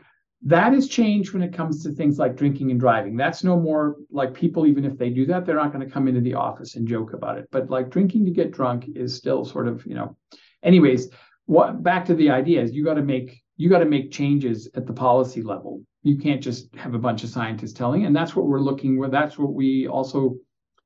that 0.45 0.73
has 0.73 0.87
changed 0.87 1.33
when 1.33 1.41
it 1.41 1.53
comes 1.53 1.83
to 1.83 1.91
things 1.91 2.19
like 2.19 2.35
drinking 2.35 2.69
and 2.69 2.79
driving. 2.79 3.15
That's 3.15 3.43
no 3.43 3.57
more 3.57 3.95
like 4.11 4.33
people, 4.33 4.65
even 4.65 4.83
if 4.83 4.97
they 4.97 5.09
do 5.09 5.25
that, 5.27 5.45
they're 5.45 5.55
not 5.55 5.71
going 5.71 5.85
to 5.85 5.91
come 5.91 6.07
into 6.07 6.19
the 6.19 6.33
office 6.33 6.75
and 6.75 6.87
joke 6.87 7.13
about 7.13 7.37
it. 7.37 7.47
But 7.51 7.69
like 7.69 7.89
drinking 7.89 8.25
to 8.25 8.31
get 8.31 8.51
drunk 8.51 8.85
is 8.93 9.15
still 9.15 9.45
sort 9.45 9.67
of, 9.67 9.85
you 9.85 9.95
know. 9.95 10.17
Anyways, 10.61 11.09
what 11.45 11.81
back 11.81 12.05
to 12.05 12.15
the 12.15 12.29
idea 12.29 12.61
is 12.61 12.73
you 12.73 12.83
got 12.83 12.95
to 12.95 13.01
make 13.01 13.41
you 13.55 13.69
got 13.69 13.79
to 13.79 13.85
make 13.85 14.11
changes 14.11 14.69
at 14.75 14.85
the 14.85 14.93
policy 14.93 15.41
level. 15.41 15.81
You 16.01 16.17
can't 16.17 16.41
just 16.41 16.73
have 16.75 16.93
a 16.93 16.99
bunch 16.99 17.23
of 17.23 17.29
scientists 17.29 17.73
telling, 17.73 18.05
and 18.05 18.15
that's 18.15 18.35
what 18.35 18.47
we're 18.47 18.59
looking 18.59 18.97
for. 18.97 19.09
That's 19.09 19.37
what 19.37 19.53
we 19.53 19.87
also 19.87 20.35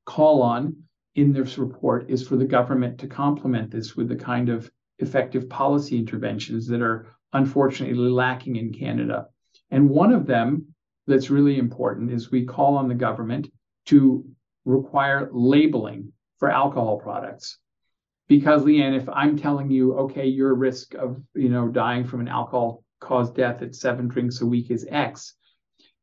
call 0.05 0.43
on 0.43 0.75
in 1.15 1.33
this 1.33 1.57
report 1.57 2.09
is 2.09 2.27
for 2.27 2.35
the 2.35 2.45
government 2.45 2.99
to 2.99 3.07
complement 3.07 3.71
this 3.71 3.95
with 3.95 4.07
the 4.07 4.15
kind 4.15 4.49
of 4.49 4.69
effective 4.99 5.49
policy 5.49 5.97
interventions 5.97 6.67
that 6.67 6.81
are 6.81 7.07
unfortunately 7.33 7.97
lacking 7.97 8.55
in 8.55 8.71
Canada. 8.71 9.27
And 9.71 9.89
one 9.89 10.13
of 10.13 10.25
them 10.25 10.73
that's 11.07 11.29
really 11.29 11.57
important 11.57 12.11
is 12.11 12.31
we 12.31 12.45
call 12.45 12.77
on 12.77 12.87
the 12.87 12.95
government 12.95 13.49
to 13.87 14.25
require 14.65 15.29
labeling 15.31 16.11
for 16.37 16.51
alcohol 16.51 16.99
products. 16.99 17.57
Because 18.27 18.63
Leanne, 18.63 18.97
if 18.97 19.07
I'm 19.07 19.37
telling 19.37 19.71
you, 19.71 19.93
okay, 19.93 20.27
your 20.27 20.53
risk 20.53 20.93
of 20.95 21.21
you 21.33 21.49
know 21.49 21.69
dying 21.69 22.03
from 22.05 22.19
an 22.19 22.27
alcohol 22.27 22.83
caused 22.99 23.35
death 23.35 23.61
at 23.61 23.75
seven 23.75 24.07
drinks 24.07 24.41
a 24.41 24.45
week 24.45 24.69
is 24.69 24.85
X, 24.89 25.33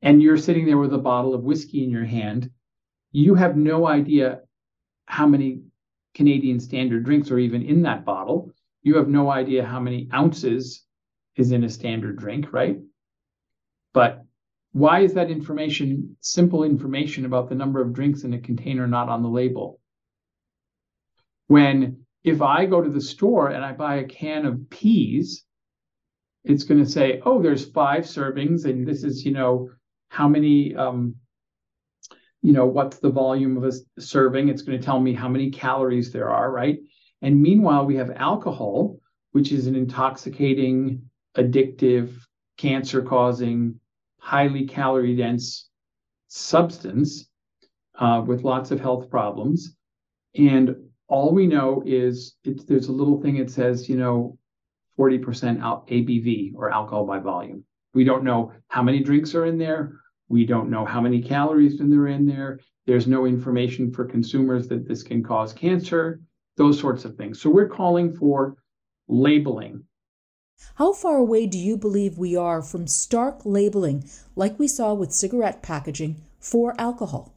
and 0.00 0.22
you're 0.22 0.38
sitting 0.38 0.64
there 0.64 0.78
with 0.78 0.94
a 0.94 0.98
bottle 0.98 1.34
of 1.34 1.44
whiskey 1.44 1.84
in 1.84 1.90
your 1.90 2.04
hand, 2.04 2.50
you 3.12 3.34
have 3.34 3.56
no 3.56 3.86
idea 3.86 4.40
how 5.06 5.26
many 5.26 5.62
Canadian 6.14 6.60
standard 6.60 7.04
drinks 7.04 7.30
are 7.30 7.38
even 7.38 7.62
in 7.62 7.82
that 7.82 8.04
bottle. 8.04 8.52
You 8.82 8.96
have 8.96 9.08
no 9.08 9.30
idea 9.30 9.64
how 9.64 9.80
many 9.80 10.08
ounces 10.12 10.82
is 11.36 11.52
in 11.52 11.64
a 11.64 11.68
standard 11.68 12.16
drink, 12.16 12.52
right? 12.52 12.78
But 13.94 14.24
why 14.72 15.00
is 15.00 15.14
that 15.14 15.30
information, 15.30 16.16
simple 16.20 16.64
information 16.64 17.24
about 17.24 17.48
the 17.48 17.54
number 17.54 17.80
of 17.80 17.94
drinks 17.94 18.24
in 18.24 18.34
a 18.34 18.40
container, 18.40 18.86
not 18.86 19.08
on 19.08 19.22
the 19.22 19.28
label? 19.28 19.80
When 21.46 22.04
if 22.24 22.42
I 22.42 22.66
go 22.66 22.82
to 22.82 22.90
the 22.90 23.00
store 23.00 23.48
and 23.48 23.64
I 23.64 23.72
buy 23.72 23.96
a 23.96 24.04
can 24.04 24.44
of 24.44 24.68
peas, 24.68 25.44
it's 26.42 26.64
going 26.64 26.84
to 26.84 26.90
say, 26.90 27.22
oh, 27.24 27.40
there's 27.40 27.70
five 27.70 28.04
servings, 28.04 28.66
and 28.66 28.86
this 28.86 29.04
is, 29.04 29.24
you 29.24 29.32
know, 29.32 29.70
how 30.08 30.28
many 30.28 30.74
um, 30.74 31.14
you 32.44 32.52
know, 32.52 32.66
what's 32.66 32.98
the 32.98 33.08
volume 33.08 33.56
of 33.56 33.64
a 33.64 33.72
serving? 34.00 34.48
It's 34.48 34.60
going 34.60 34.78
to 34.78 34.84
tell 34.84 35.00
me 35.00 35.14
how 35.14 35.30
many 35.30 35.50
calories 35.50 36.12
there 36.12 36.28
are, 36.28 36.50
right? 36.50 36.78
And 37.22 37.40
meanwhile, 37.40 37.86
we 37.86 37.96
have 37.96 38.10
alcohol, 38.10 38.98
which 39.32 39.50
is 39.50 39.66
an 39.66 39.74
intoxicating, 39.74 41.08
addictive, 41.38 42.12
cancer 42.58 43.00
causing, 43.00 43.80
highly 44.24 44.66
calorie 44.66 45.14
dense 45.14 45.68
substance 46.28 47.28
uh, 47.98 48.22
with 48.26 48.42
lots 48.42 48.70
of 48.70 48.80
health 48.80 49.10
problems. 49.10 49.76
And 50.34 50.74
all 51.08 51.34
we 51.34 51.46
know 51.46 51.82
is 51.84 52.36
there's 52.42 52.88
a 52.88 52.92
little 52.92 53.20
thing 53.20 53.36
that 53.36 53.50
says, 53.50 53.86
you 53.86 53.98
know, 53.98 54.38
40% 54.98 55.20
ABV 55.60 56.54
or 56.54 56.70
alcohol 56.70 57.04
by 57.04 57.18
volume. 57.18 57.64
We 57.92 58.04
don't 58.04 58.24
know 58.24 58.52
how 58.68 58.82
many 58.82 59.00
drinks 59.02 59.34
are 59.34 59.44
in 59.44 59.58
there. 59.58 59.92
We 60.30 60.46
don't 60.46 60.70
know 60.70 60.86
how 60.86 61.02
many 61.02 61.20
calories 61.20 61.78
are 61.78 62.08
in 62.08 62.26
there. 62.26 62.60
There's 62.86 63.06
no 63.06 63.26
information 63.26 63.92
for 63.92 64.06
consumers 64.06 64.68
that 64.68 64.88
this 64.88 65.02
can 65.02 65.22
cause 65.22 65.52
cancer, 65.52 66.22
those 66.56 66.80
sorts 66.80 67.04
of 67.04 67.16
things. 67.16 67.42
So 67.42 67.50
we're 67.50 67.68
calling 67.68 68.10
for 68.10 68.56
labeling. 69.06 69.84
How 70.76 70.92
far 70.92 71.18
away 71.18 71.46
do 71.46 71.56
you 71.56 71.76
believe 71.76 72.18
we 72.18 72.34
are 72.34 72.60
from 72.60 72.88
stark 72.88 73.42
labeling, 73.44 74.10
like 74.34 74.58
we 74.58 74.66
saw 74.66 74.92
with 74.92 75.12
cigarette 75.12 75.62
packaging, 75.62 76.16
for 76.40 76.74
alcohol? 76.80 77.32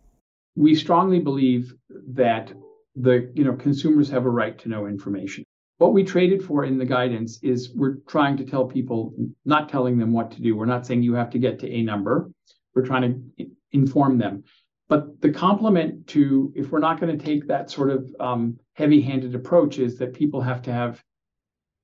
We 0.56 0.74
strongly 0.74 1.20
believe 1.20 1.76
that 2.08 2.52
the 2.96 3.32
you 3.36 3.44
know 3.44 3.54
consumers 3.54 4.10
have 4.10 4.26
a 4.26 4.30
right 4.32 4.58
to 4.58 4.70
know 4.70 4.88
information. 4.88 5.44
What 5.78 5.94
we 5.94 6.04
traded 6.04 6.44
for 6.44 6.66
in 6.66 6.80
the 6.80 6.86
guidance 6.86 7.38
is 7.44 7.72
we're 7.76 7.98
trying 8.08 8.38
to 8.38 8.44
tell 8.44 8.66
people, 8.66 9.14
not 9.46 9.70
telling 9.70 10.00
them 10.00 10.14
what 10.14 10.32
to 10.32 10.42
do. 10.42 10.56
We're 10.56 10.66
not 10.66 10.88
saying 10.88 11.04
you 11.04 11.14
have 11.14 11.30
to 11.30 11.40
get 11.40 11.60
to 11.60 11.72
a 11.72 11.84
number. 11.84 12.32
We're 12.74 12.88
trying 12.88 13.24
to 13.38 13.46
inform 13.72 14.18
them. 14.18 14.46
But 14.88 15.22
the 15.22 15.30
complement 15.30 16.08
to, 16.08 16.52
if 16.56 16.72
we're 16.72 16.80
not 16.80 17.00
going 17.00 17.16
to 17.16 17.24
take 17.24 17.46
that 17.48 17.70
sort 17.70 17.92
of 17.92 18.16
um, 18.20 18.60
heavy 18.74 19.00
handed 19.00 19.36
approach, 19.36 19.78
is 19.78 20.00
that 20.00 20.16
people 20.16 20.42
have 20.42 20.64
to 20.64 20.74
have 20.74 21.04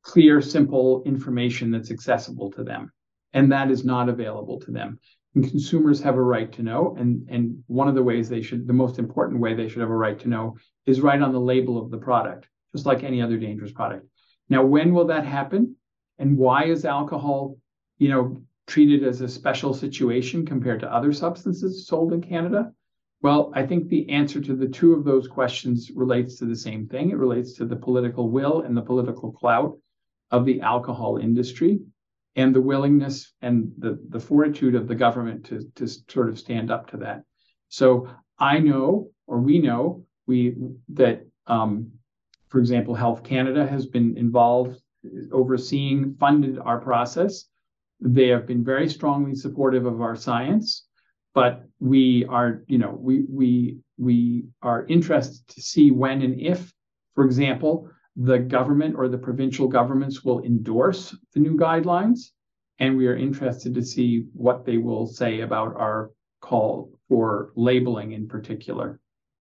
clear, 0.04 0.42
simple 0.42 1.02
information 1.06 1.72
that's 1.72 1.92
accessible 1.92 2.52
to 2.52 2.63
them. 2.63 2.92
And 3.34 3.52
that 3.52 3.72
is 3.72 3.84
not 3.84 4.10
available 4.10 4.60
to 4.62 4.72
them. 4.72 5.00
And 5.34 5.50
consumers 5.50 6.02
have 6.02 6.16
a 6.16 6.22
right 6.22 6.52
to 6.54 6.62
know. 6.62 6.96
And, 7.00 7.28
and 7.30 7.63
one 7.68 7.88
of 7.88 7.96
the 7.96 8.04
ways 8.04 8.30
they 8.30 8.42
should, 8.42 8.68
the 8.68 8.74
most 8.74 9.00
important 9.00 9.39
way 9.39 9.56
they 9.56 9.68
should 9.68 9.82
have 9.82 9.89
a 9.89 9.96
right 9.96 10.20
to 10.20 10.30
know 10.30 10.58
is 10.86 11.02
right 11.02 11.20
on 11.20 11.32
the 11.32 11.39
label 11.39 11.82
of 11.82 11.89
the 11.89 11.98
product, 11.98 12.48
just 12.74 12.86
like 12.86 13.04
any 13.04 13.22
other 13.22 13.38
dangerous 13.38 13.72
product. 13.72 14.06
Now, 14.50 14.63
when 14.63 14.94
will 14.94 15.06
that 15.06 15.26
happen? 15.26 15.76
And 16.20 16.38
why 16.38 16.66
is 16.66 16.86
alcohol, 16.86 17.58
you 17.98 18.10
know, 18.10 18.44
treated 18.68 19.04
as 19.04 19.22
a 19.22 19.28
special 19.28 19.74
situation 19.74 20.46
compared 20.46 20.82
to 20.82 20.94
other 20.94 21.12
substances 21.12 21.88
sold 21.88 22.13
in 22.13 22.22
Canada? 22.22 22.72
Well, 23.24 23.52
I 23.56 23.66
think 23.66 23.88
the 23.88 24.10
answer 24.10 24.42
to 24.42 24.56
the 24.56 24.68
two 24.68 24.94
of 24.94 25.06
those 25.06 25.28
questions 25.28 25.89
relates 25.96 26.38
to 26.38 26.46
the 26.46 26.56
same 26.56 26.88
thing. 26.88 27.10
It 27.10 27.18
relates 27.18 27.54
to 27.54 27.66
the 27.66 27.76
political 27.76 28.30
will 28.30 28.62
and 28.62 28.76
the 28.76 28.82
political 28.82 29.32
clout 29.32 29.78
of 30.36 30.41
the 30.46 30.60
alcohol 30.74 31.13
industry 31.28 31.74
and 32.36 32.50
the 32.54 32.65
willingness 32.72 33.17
and 33.41 33.56
the, 33.84 33.91
the 34.10 34.19
fortitude 34.30 34.76
of 34.76 34.88
the 34.88 35.00
government 35.06 35.39
to, 35.46 35.56
to 35.78 35.86
sort 36.13 36.30
of 36.30 36.39
stand 36.46 36.67
up 36.76 36.84
to 36.91 36.98
that. 36.98 37.19
So 37.69 37.88
I 38.54 38.56
know, 38.67 38.88
or 39.30 39.38
we 39.50 39.56
know, 39.67 39.84
we 40.30 40.56
that 41.02 41.17
um, 41.56 41.72
for 42.50 42.60
example, 42.63 42.96
Health 42.96 43.22
Canada 43.24 43.63
has 43.74 43.86
been 43.96 44.17
involved, 44.17 44.76
overseeing, 45.32 46.15
funded 46.19 46.56
our 46.60 46.80
process. 46.89 47.34
They 48.00 48.30
have 48.36 48.46
been 48.46 48.63
very 48.63 48.89
strongly 48.89 49.36
supportive 49.36 49.86
of 49.86 50.02
our 50.02 50.15
science, 50.15 50.86
but 51.34 51.54
we 51.80 52.26
are, 52.38 52.63
you 52.67 52.80
know, 52.82 52.93
we 53.08 53.15
we 53.39 53.78
we 53.98 54.46
are 54.62 54.86
interested 54.88 55.41
to 55.56 55.62
see 55.62 55.88
when 55.91 56.22
and 56.22 56.39
if 56.39 56.74
For 57.15 57.26
example, 57.26 57.89
the 58.15 58.39
government 58.39 58.95
or 58.97 59.08
the 59.08 59.17
provincial 59.17 59.67
governments 59.67 60.23
will 60.23 60.43
endorse 60.43 61.15
the 61.34 61.39
new 61.39 61.58
guidelines, 61.58 62.32
and 62.80 62.97
we 62.97 63.08
are 63.08 63.15
interested 63.15 63.73
to 63.73 63.84
see 63.84 64.26
what 64.34 64.65
they 64.65 64.78
will 64.78 65.08
say 65.08 65.41
about 65.41 65.76
our 65.76 66.12
call 66.41 66.91
for 67.08 67.52
labeling 67.56 68.12
in 68.12 68.28
particular. 68.28 68.99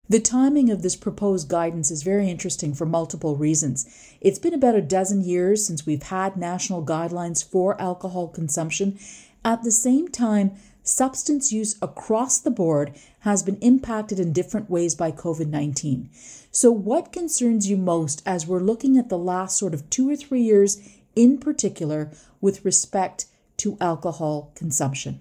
The 0.08 0.20
timing 0.20 0.70
of 0.70 0.82
this 0.82 0.94
proposed 0.94 1.48
guidance 1.48 1.90
is 1.90 2.04
very 2.04 2.30
interesting 2.30 2.74
for 2.74 2.86
multiple 2.86 3.34
reasons. 3.34 4.16
It's 4.20 4.38
been 4.38 4.54
about 4.54 4.76
a 4.76 4.80
dozen 4.80 5.22
years 5.22 5.66
since 5.66 5.84
we've 5.84 6.04
had 6.04 6.36
national 6.36 6.86
guidelines 6.86 7.44
for 7.44 7.80
alcohol 7.82 8.28
consumption. 8.28 8.98
At 9.44 9.64
the 9.64 9.72
same 9.72 10.06
time, 10.06 10.52
substance 10.84 11.52
use 11.52 11.76
across 11.82 12.38
the 12.38 12.52
board 12.52 12.94
has 13.20 13.42
been 13.42 13.56
impacted 13.56 14.20
in 14.20 14.32
different 14.32 14.70
ways 14.70 14.94
by 14.94 15.10
COVID 15.10 15.48
19. 15.48 16.08
So, 16.56 16.70
what 16.72 17.12
concerns 17.12 17.68
you 17.68 17.76
most 17.76 18.22
as 18.24 18.46
we're 18.46 18.60
looking 18.60 18.96
at 18.96 19.10
the 19.10 19.18
last 19.18 19.58
sort 19.58 19.74
of 19.74 19.90
two 19.90 20.08
or 20.08 20.16
three 20.16 20.40
years 20.40 20.80
in 21.14 21.36
particular 21.36 22.10
with 22.40 22.64
respect 22.64 23.26
to 23.58 23.76
alcohol 23.78 24.52
consumption? 24.54 25.20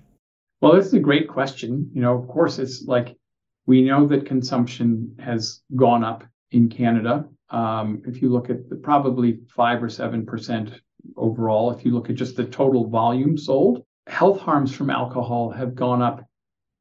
Well, 0.62 0.78
this 0.78 0.86
is 0.86 0.94
a 0.94 1.00
great 1.00 1.28
question. 1.28 1.92
You 1.94 2.00
know, 2.00 2.18
of 2.18 2.30
course, 2.30 2.58
it's 2.58 2.86
like 2.86 3.18
we 3.66 3.82
know 3.82 4.08
that 4.08 4.26
consumption 4.26 5.14
has 5.20 5.60
gone 5.76 6.06
up 6.06 6.24
in 6.52 6.70
Canada. 6.70 7.26
Um, 7.50 8.02
if 8.08 8.22
you 8.22 8.30
look 8.30 8.50
at 8.50 8.70
the, 8.70 8.78
probably 8.78 9.40
five 9.54 9.84
or 9.84 9.90
seven 9.90 10.26
percent 10.26 10.80
overall, 11.18 11.70
if 11.72 11.84
you 11.84 11.92
look 11.92 12.10
at 12.10 12.16
just 12.16 12.38
the 12.38 12.46
total 12.46 12.88
volume 12.88 13.38
sold, 13.38 13.84
health 14.08 14.40
harms 14.40 14.74
from 14.74 14.90
alcohol 14.90 15.50
have 15.50 15.76
gone 15.76 16.02
up 16.02 16.24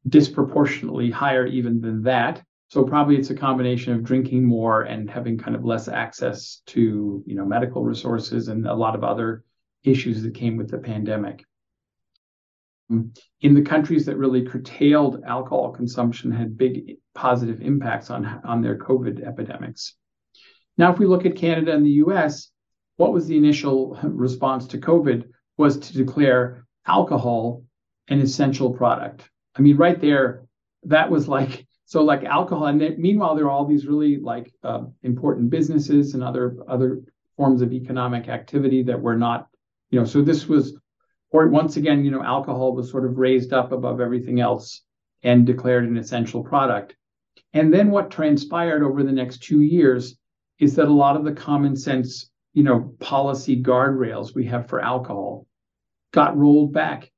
disproportionately 0.08 1.10
higher 1.10 1.44
even 1.44 1.80
than 1.80 2.04
that. 2.04 2.40
So 2.74 2.82
probably 2.82 3.16
it's 3.16 3.30
a 3.30 3.36
combination 3.36 3.92
of 3.92 4.02
drinking 4.02 4.44
more 4.44 4.82
and 4.82 5.08
having 5.08 5.38
kind 5.38 5.54
of 5.54 5.64
less 5.64 5.86
access 5.86 6.60
to 6.66 7.22
you 7.24 7.36
know 7.36 7.44
medical 7.44 7.84
resources 7.84 8.48
and 8.48 8.66
a 8.66 8.74
lot 8.74 8.96
of 8.96 9.04
other 9.04 9.44
issues 9.84 10.24
that 10.24 10.34
came 10.34 10.56
with 10.56 10.72
the 10.72 10.78
pandemic. 10.78 11.44
In 12.90 13.54
the 13.54 13.62
countries 13.62 14.06
that 14.06 14.16
really 14.16 14.42
curtailed 14.42 15.22
alcohol 15.24 15.70
consumption 15.70 16.32
had 16.32 16.58
big 16.58 16.96
positive 17.14 17.60
impacts 17.60 18.10
on, 18.10 18.26
on 18.44 18.60
their 18.60 18.76
COVID 18.76 19.24
epidemics. 19.24 19.94
Now, 20.76 20.92
if 20.92 20.98
we 20.98 21.06
look 21.06 21.26
at 21.26 21.36
Canada 21.36 21.72
and 21.74 21.86
the 21.86 22.02
US, 22.06 22.50
what 22.96 23.12
was 23.12 23.28
the 23.28 23.36
initial 23.36 23.96
response 24.02 24.66
to 24.66 24.78
COVID 24.78 25.28
was 25.56 25.78
to 25.78 25.92
declare 25.92 26.66
alcohol 26.88 27.62
an 28.08 28.18
essential 28.18 28.72
product. 28.72 29.30
I 29.54 29.62
mean, 29.62 29.76
right 29.76 30.00
there, 30.00 30.46
that 30.82 31.08
was 31.08 31.28
like 31.28 31.68
so 31.86 32.02
like 32.02 32.24
alcohol. 32.24 32.66
And 32.66 32.80
then, 32.80 32.96
meanwhile, 32.98 33.34
there 33.34 33.46
are 33.46 33.50
all 33.50 33.66
these 33.66 33.86
really 33.86 34.18
like 34.18 34.52
uh, 34.62 34.84
important 35.02 35.50
businesses 35.50 36.14
and 36.14 36.22
other 36.22 36.56
other 36.68 37.02
forms 37.36 37.62
of 37.62 37.72
economic 37.72 38.28
activity 38.28 38.82
that 38.84 39.00
were 39.00 39.16
not, 39.16 39.48
you 39.90 39.98
know. 39.98 40.04
So 40.04 40.22
this 40.22 40.46
was, 40.46 40.78
or 41.30 41.48
once 41.48 41.76
again, 41.76 42.04
you 42.04 42.10
know, 42.10 42.22
alcohol 42.22 42.74
was 42.74 42.90
sort 42.90 43.04
of 43.04 43.18
raised 43.18 43.52
up 43.52 43.72
above 43.72 44.00
everything 44.00 44.40
else 44.40 44.82
and 45.22 45.46
declared 45.46 45.84
an 45.84 45.96
essential 45.96 46.42
product. 46.42 46.96
And 47.52 47.72
then 47.72 47.90
what 47.90 48.10
transpired 48.10 48.82
over 48.82 49.02
the 49.02 49.12
next 49.12 49.42
two 49.42 49.60
years 49.60 50.16
is 50.58 50.76
that 50.76 50.88
a 50.88 50.92
lot 50.92 51.16
of 51.16 51.24
the 51.24 51.32
common 51.32 51.76
sense, 51.76 52.30
you 52.52 52.62
know, 52.62 52.94
policy 53.00 53.62
guardrails 53.62 54.34
we 54.34 54.46
have 54.46 54.68
for 54.68 54.80
alcohol 54.80 55.46
got 56.12 56.36
rolled 56.36 56.72
back. 56.72 57.10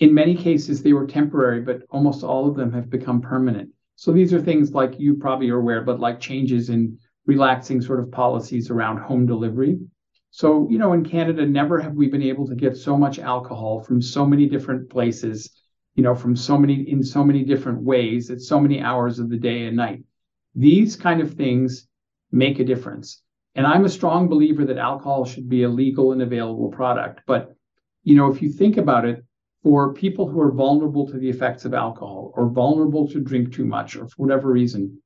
In 0.00 0.12
many 0.12 0.34
cases, 0.34 0.82
they 0.82 0.92
were 0.92 1.06
temporary, 1.06 1.60
but 1.60 1.82
almost 1.90 2.24
all 2.24 2.48
of 2.48 2.56
them 2.56 2.72
have 2.72 2.90
become 2.90 3.20
permanent. 3.20 3.70
So 3.96 4.12
these 4.12 4.32
are 4.34 4.40
things 4.40 4.72
like 4.72 4.98
you 4.98 5.14
probably 5.14 5.50
are 5.50 5.58
aware, 5.58 5.82
but 5.82 6.00
like 6.00 6.18
changes 6.18 6.68
in 6.68 6.98
relaxing 7.26 7.80
sort 7.80 8.00
of 8.00 8.10
policies 8.10 8.70
around 8.70 8.98
home 8.98 9.24
delivery. 9.24 9.78
So, 10.30 10.68
you 10.68 10.78
know, 10.78 10.94
in 10.94 11.04
Canada, 11.04 11.46
never 11.46 11.80
have 11.80 11.94
we 11.94 12.08
been 12.08 12.22
able 12.22 12.46
to 12.48 12.56
get 12.56 12.76
so 12.76 12.96
much 12.96 13.20
alcohol 13.20 13.80
from 13.80 14.02
so 14.02 14.26
many 14.26 14.46
different 14.46 14.90
places, 14.90 15.50
you 15.94 16.02
know, 16.02 16.14
from 16.16 16.34
so 16.34 16.58
many, 16.58 16.74
in 16.90 17.04
so 17.04 17.22
many 17.22 17.44
different 17.44 17.80
ways 17.82 18.30
at 18.30 18.40
so 18.40 18.58
many 18.58 18.80
hours 18.80 19.20
of 19.20 19.30
the 19.30 19.36
day 19.36 19.66
and 19.66 19.76
night. 19.76 20.02
These 20.56 20.96
kind 20.96 21.20
of 21.20 21.34
things 21.34 21.86
make 22.32 22.58
a 22.58 22.64
difference. 22.64 23.22
And 23.54 23.64
I'm 23.64 23.84
a 23.84 23.88
strong 23.88 24.28
believer 24.28 24.64
that 24.64 24.76
alcohol 24.76 25.24
should 25.24 25.48
be 25.48 25.62
a 25.62 25.68
legal 25.68 26.10
and 26.10 26.22
available 26.22 26.70
product. 26.70 27.20
But 27.26 27.54
you 28.02 28.16
know, 28.16 28.30
if 28.30 28.42
you 28.42 28.50
think 28.50 28.76
about 28.76 29.04
it, 29.04 29.24
for 29.64 29.94
people 29.94 30.28
who 30.28 30.40
are 30.40 30.52
vulnerable 30.52 31.08
to 31.08 31.18
the 31.18 31.28
effects 31.28 31.64
of 31.64 31.72
alcohol 31.72 32.32
or 32.36 32.50
vulnerable 32.50 33.08
to 33.08 33.18
drink 33.18 33.52
too 33.52 33.64
much 33.64 33.96
or 33.96 34.06
for 34.06 34.16
whatever 34.16 34.50
reason, 34.50 35.00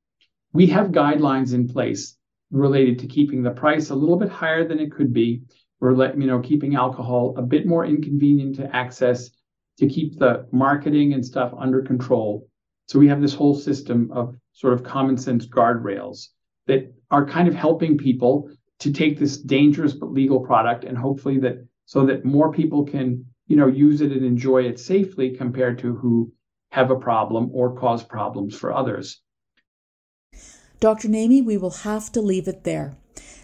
we 0.51 0.67
have 0.67 0.87
guidelines 0.87 1.53
in 1.53 1.65
place 1.67 2.17
related 2.51 2.99
to 2.99 3.07
keeping 3.07 3.41
the 3.41 3.51
price 3.51 3.89
a 3.89 3.95
little 3.95 4.17
bit 4.17 4.29
higher 4.29 4.67
than 4.67 4.79
it 4.79 4.91
could 4.91 5.13
be, 5.13 5.41
or 5.79 5.95
let 5.95 6.19
you 6.19 6.27
know, 6.27 6.39
keeping 6.41 6.75
alcohol 6.75 7.33
a 7.37 7.41
bit 7.41 7.65
more 7.65 7.85
inconvenient 7.85 8.57
to 8.57 8.75
access, 8.75 9.29
to 9.77 9.87
keep 9.87 10.19
the 10.19 10.45
marketing 10.51 11.13
and 11.13 11.25
stuff 11.25 11.53
under 11.57 11.81
control. 11.81 12.45
So 12.87 12.99
we 12.99 13.07
have 13.07 13.21
this 13.21 13.33
whole 13.33 13.55
system 13.55 14.11
of 14.11 14.35
sort 14.51 14.73
of 14.73 14.83
common 14.83 15.15
sense 15.15 15.47
guardrails 15.47 16.27
that 16.67 16.93
are 17.11 17.25
kind 17.25 17.47
of 17.47 17.53
helping 17.53 17.97
people 17.97 18.51
to 18.79 18.91
take 18.91 19.17
this 19.17 19.37
dangerous 19.37 19.93
but 19.93 20.11
legal 20.11 20.41
product 20.41 20.83
and 20.83 20.97
hopefully 20.97 21.39
that 21.39 21.65
so 21.85 22.05
that 22.07 22.25
more 22.25 22.51
people 22.51 22.83
can, 22.83 23.25
you 23.49 23.57
know, 23.57 23.67
use 23.67 23.99
it 23.99 24.11
and 24.13 24.23
enjoy 24.23 24.61
it 24.61 24.79
safely 24.79 25.35
compared 25.35 25.79
to 25.79 25.95
who 25.95 26.31
have 26.71 26.91
a 26.91 26.95
problem 26.95 27.49
or 27.51 27.75
cause 27.75 28.03
problems 28.03 28.55
for 28.55 28.73
others. 28.73 29.21
Dr. 30.79 31.09
Naimi, 31.09 31.43
we 31.43 31.57
will 31.57 31.71
have 31.71 32.11
to 32.13 32.21
leave 32.21 32.47
it 32.47 32.63
there. 32.63 32.95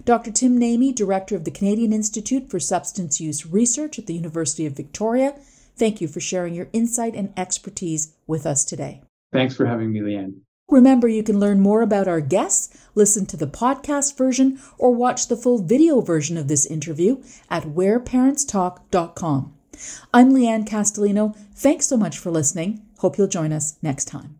Dr. 0.05 0.31
Tim 0.31 0.59
Naimi, 0.59 0.93
Director 0.93 1.35
of 1.35 1.43
the 1.43 1.51
Canadian 1.51 1.91
Institute 1.91 2.49
for 2.49 2.59
Substance 2.59 3.19
Use 3.19 3.47
Research 3.47 3.97
at 3.97 4.05
the 4.05 4.13
University 4.13 4.67
of 4.67 4.73
Victoria, 4.73 5.35
thank 5.75 5.99
you 5.99 6.07
for 6.07 6.19
sharing 6.19 6.53
your 6.53 6.69
insight 6.71 7.15
and 7.15 7.33
expertise 7.35 8.13
with 8.27 8.45
us 8.45 8.63
today. 8.63 9.01
Thanks 9.33 9.55
for 9.55 9.65
having 9.65 9.91
me, 9.91 10.01
Leanne. 10.01 10.35
Remember, 10.69 11.07
you 11.07 11.23
can 11.23 11.39
learn 11.39 11.59
more 11.59 11.81
about 11.81 12.07
our 12.07 12.21
guests, 12.21 12.77
listen 12.93 13.25
to 13.27 13.37
the 13.37 13.47
podcast 13.47 14.15
version, 14.15 14.59
or 14.77 14.93
watch 14.93 15.27
the 15.27 15.35
full 15.35 15.63
video 15.63 15.99
version 16.01 16.37
of 16.37 16.47
this 16.47 16.65
interview 16.65 17.23
at 17.49 17.63
whereparentstalk.com. 17.63 19.54
I'm 20.13 20.31
Leanne 20.31 20.67
Castellino. 20.67 21.35
Thanks 21.53 21.88
so 21.88 21.97
much 21.97 22.17
for 22.17 22.31
listening. 22.31 22.81
Hope 22.99 23.17
you'll 23.17 23.27
join 23.27 23.51
us 23.51 23.77
next 23.81 24.05
time. 24.05 24.39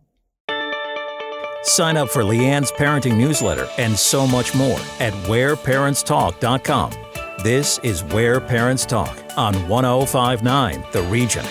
Sign 1.62 1.96
up 1.96 2.08
for 2.10 2.22
Leanne's 2.22 2.70
parenting 2.72 3.16
newsletter 3.16 3.68
and 3.76 3.98
so 3.98 4.26
much 4.26 4.54
more 4.54 4.78
at 5.00 5.12
whereparentstalk.com. 5.28 6.92
This 7.42 7.78
is 7.82 8.02
Where 8.04 8.40
Parents 8.40 8.86
Talk 8.86 9.18
on 9.36 9.54
1059 9.68 10.84
The 10.92 11.02
Region. 11.02 11.44